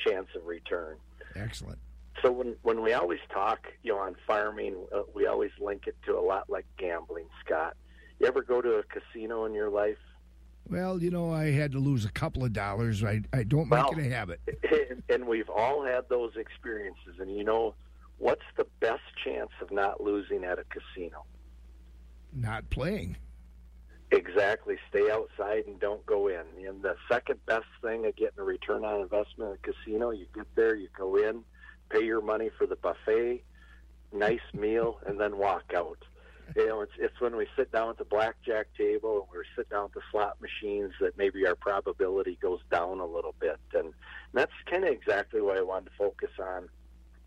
[0.05, 0.97] chance of return.
[1.35, 1.79] Excellent.
[2.21, 5.95] So when when we always talk, you know, on farming, uh, we always link it
[6.05, 7.25] to a lot like gambling.
[7.45, 7.75] Scott,
[8.19, 9.97] you ever go to a casino in your life?
[10.70, 13.03] Well, you know, I had to lose a couple of dollars.
[13.03, 14.39] I, I don't make Well, it a habit.
[14.89, 17.15] And, and we've all had those experiences.
[17.20, 17.74] And you know,
[18.17, 21.26] what's the best chance of not losing at a casino?
[22.34, 23.17] Not playing.
[24.11, 24.78] Exactly.
[24.89, 26.43] Stay outside and don't go in.
[26.67, 30.26] And the second best thing of getting a return on investment at a casino, you
[30.34, 31.43] get there, you go in,
[31.89, 33.43] pay your money for the buffet,
[34.11, 36.03] nice meal, and then walk out.
[36.56, 39.70] You know, it's it's when we sit down at the blackjack table and we sit
[39.70, 43.60] down at the slot machines that maybe our probability goes down a little bit.
[43.74, 43.93] And
[44.34, 46.70] that's kind of exactly what I wanted to focus on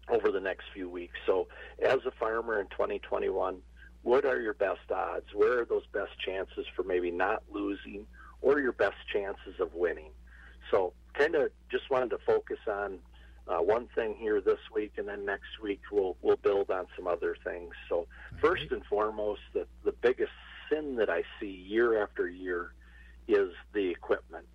[0.09, 1.19] over the next few weeks.
[1.27, 1.49] So,
[1.83, 3.59] as a farmer in 2021,
[4.03, 5.27] what are your best odds?
[5.35, 8.07] Where are those best chances for maybe not losing
[8.41, 10.11] or your best chances of winning?
[10.71, 12.99] So, kind of just wanted to focus on
[13.49, 17.07] uh, one thing here this week, and then next week we'll we'll build on some
[17.07, 17.73] other things.
[17.89, 18.07] So,
[18.41, 20.33] first and foremost, the the biggest
[20.71, 22.73] sin that I see year after year
[23.29, 24.47] is the equipment.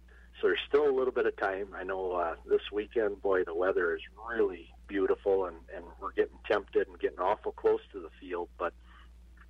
[0.41, 1.67] So there's still a little bit of time.
[1.75, 6.37] I know uh, this weekend, boy, the weather is really beautiful, and and we're getting
[6.49, 8.73] tempted and getting awful close to the field, but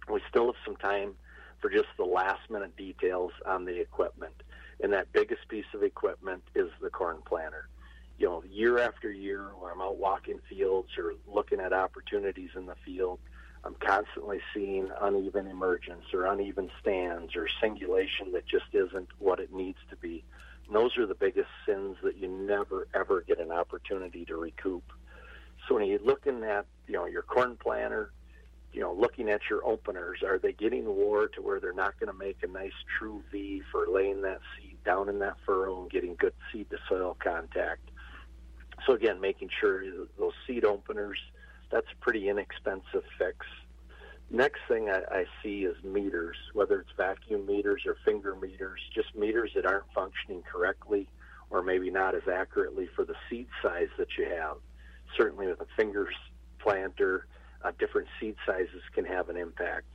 [0.10, 1.16] we still have some time
[1.60, 4.34] for just the last minute details on the equipment.
[4.82, 7.68] And that biggest piece of equipment is the corn planter.
[8.18, 12.66] You know, year after year, when I'm out walking fields or looking at opportunities in
[12.66, 13.20] the field,
[13.64, 19.54] I'm constantly seeing uneven emergence or uneven stands or singulation that just isn't what it
[19.54, 20.24] needs to be.
[20.66, 24.84] And those are the biggest sins that you never ever get an opportunity to recoup.
[25.68, 28.12] So when you're looking at you know your corn planter,
[28.74, 32.12] you know looking at your openers, are they getting wore to where they're not going
[32.12, 35.92] to make a nice true V for laying that seed down in that furrow and
[35.92, 37.90] getting good seed to soil contact?
[38.88, 39.84] So again, making sure
[40.18, 41.20] those seed openers,
[41.70, 43.46] that's a pretty inexpensive fix.
[44.32, 49.14] Next thing I, I see is meters, whether it's vacuum meters or finger meters, just
[49.14, 51.08] meters that aren't functioning correctly
[51.50, 54.58] or maybe not as accurately for the seed size that you have.
[55.18, 56.16] Certainly with a fingers
[56.60, 57.28] planter,
[57.64, 59.86] uh, different seed sizes can have an impact.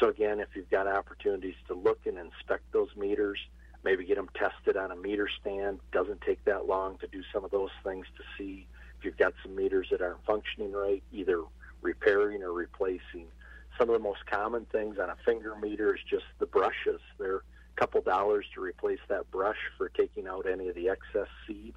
[0.00, 3.38] So again, if you've got opportunities to look and inspect those meters,
[3.84, 5.78] maybe get them tested on a meter stand.
[5.92, 8.66] Doesn't take that long to do some of those things to see
[8.98, 11.42] if you've got some meters that aren't functioning right, either
[11.82, 13.26] repairing or replacing.
[13.78, 17.00] Some of the most common things on a finger meter is just the brushes.
[17.18, 17.40] They're a
[17.76, 21.74] couple dollars to replace that brush for taking out any of the excess seed.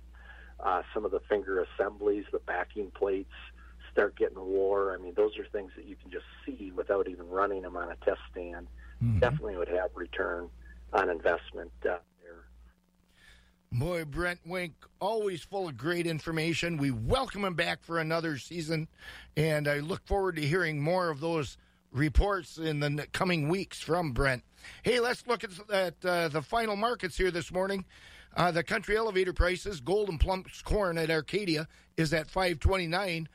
[0.59, 3.33] Uh, some of the finger assemblies, the backing plates,
[3.91, 4.93] start getting wore.
[4.93, 7.91] I mean, those are things that you can just see without even running them on
[7.91, 8.67] a test stand.
[9.19, 10.49] Definitely would have return
[10.93, 12.01] on investment there.
[13.73, 16.75] Boy, Brent Wink, always full of great information.
[16.75, 18.89] We welcome him back for another season,
[19.37, 21.57] and I look forward to hearing more of those
[21.93, 24.43] reports in the coming weeks from Brent.
[24.83, 27.85] Hey, let's look at, at uh, the final markets here this morning.
[28.35, 33.29] Uh, the country elevator prices, Gold'n Plump's corn at Arcadia is at 529.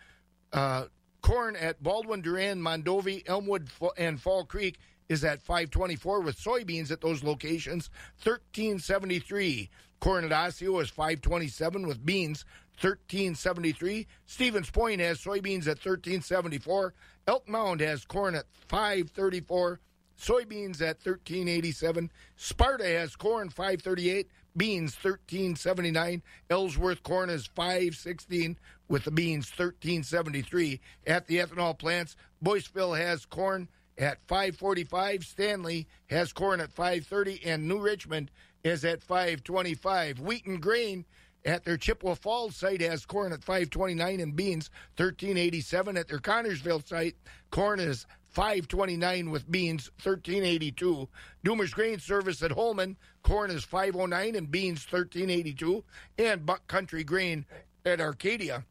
[0.52, 0.84] Uh,
[1.22, 4.78] Corn at Baldwin, Durand, Mondovi, Elmwood, and Fall Creek
[5.08, 7.90] is at 524 with soybeans at those locations
[8.22, 9.70] 1373.
[10.00, 12.44] Corn at Osseo is 527 with beans
[12.80, 14.06] 1373.
[14.26, 16.94] Stevens Point has soybeans at 1374.
[17.26, 19.80] Elk Mound has corn at 534.
[20.18, 22.10] Soybeans at 1387.
[22.36, 24.28] Sparta has corn 538.
[24.56, 26.22] Beans 1379.
[26.48, 30.80] Ellsworth corn is 516 with the beans 1373.
[31.06, 33.68] At the ethanol plants, Boyceville has corn
[33.98, 35.24] at 545.
[35.24, 37.44] Stanley has corn at 530.
[37.44, 38.30] And New Richmond
[38.64, 40.20] is at 525.
[40.20, 41.04] Wheat and grain
[41.44, 45.96] at their Chippewa Falls site has corn at 529 and beans 1387.
[45.96, 47.16] At their Connorsville site,
[47.50, 51.08] corn is 529 with beans 1382.
[51.44, 55.82] Doomer's Grain Service at Holmen, corn is 509 and beans 1382.
[56.18, 57.46] And Buck Country Grain
[57.84, 58.64] at Arcadia,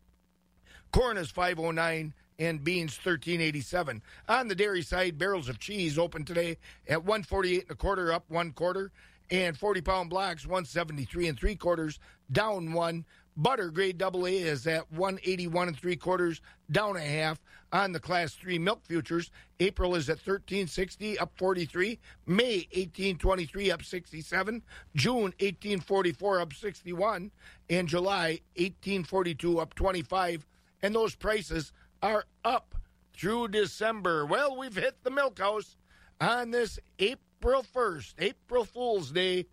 [0.91, 4.01] corn is 509 and beans 1387.
[4.27, 6.57] On the dairy side, barrels of cheese open today
[6.87, 8.91] at 148 and a quarter up one quarter
[9.31, 11.99] and 40 pound blocks 173 and three quarters
[12.31, 13.05] down one.
[13.37, 16.39] Butter grade AA is at 181 and three quarters,
[16.71, 17.37] down a half
[17.73, 19.29] on the class three milk futures.
[19.59, 21.99] April is at 1360, up 43.
[22.25, 24.61] May 1823, up 67.
[24.95, 27.29] June 1844, up 61.
[27.69, 30.45] And July 1842, up 25.
[30.81, 31.73] And those prices
[32.05, 32.75] are up
[33.17, 34.27] through December.
[34.27, 35.75] Well, we've hit the milk house
[36.21, 39.47] on this April 1st, April Fool's Day.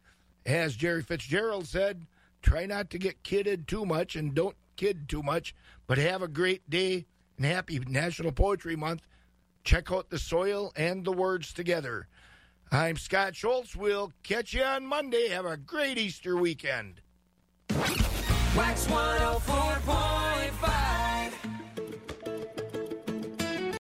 [0.44, 2.06] As Jerry Fitzgerald said,
[2.42, 5.54] Try not to get kidded too much and don't kid too much,
[5.86, 7.06] but have a great day
[7.38, 9.02] and happy National Poetry Month.
[9.64, 12.08] Check out the soil and the words together.
[12.70, 13.76] I'm Scott Schultz.
[13.76, 15.28] We'll catch you on Monday.
[15.28, 17.00] Have a great Easter weekend.
[17.70, 20.31] WAXX 104.1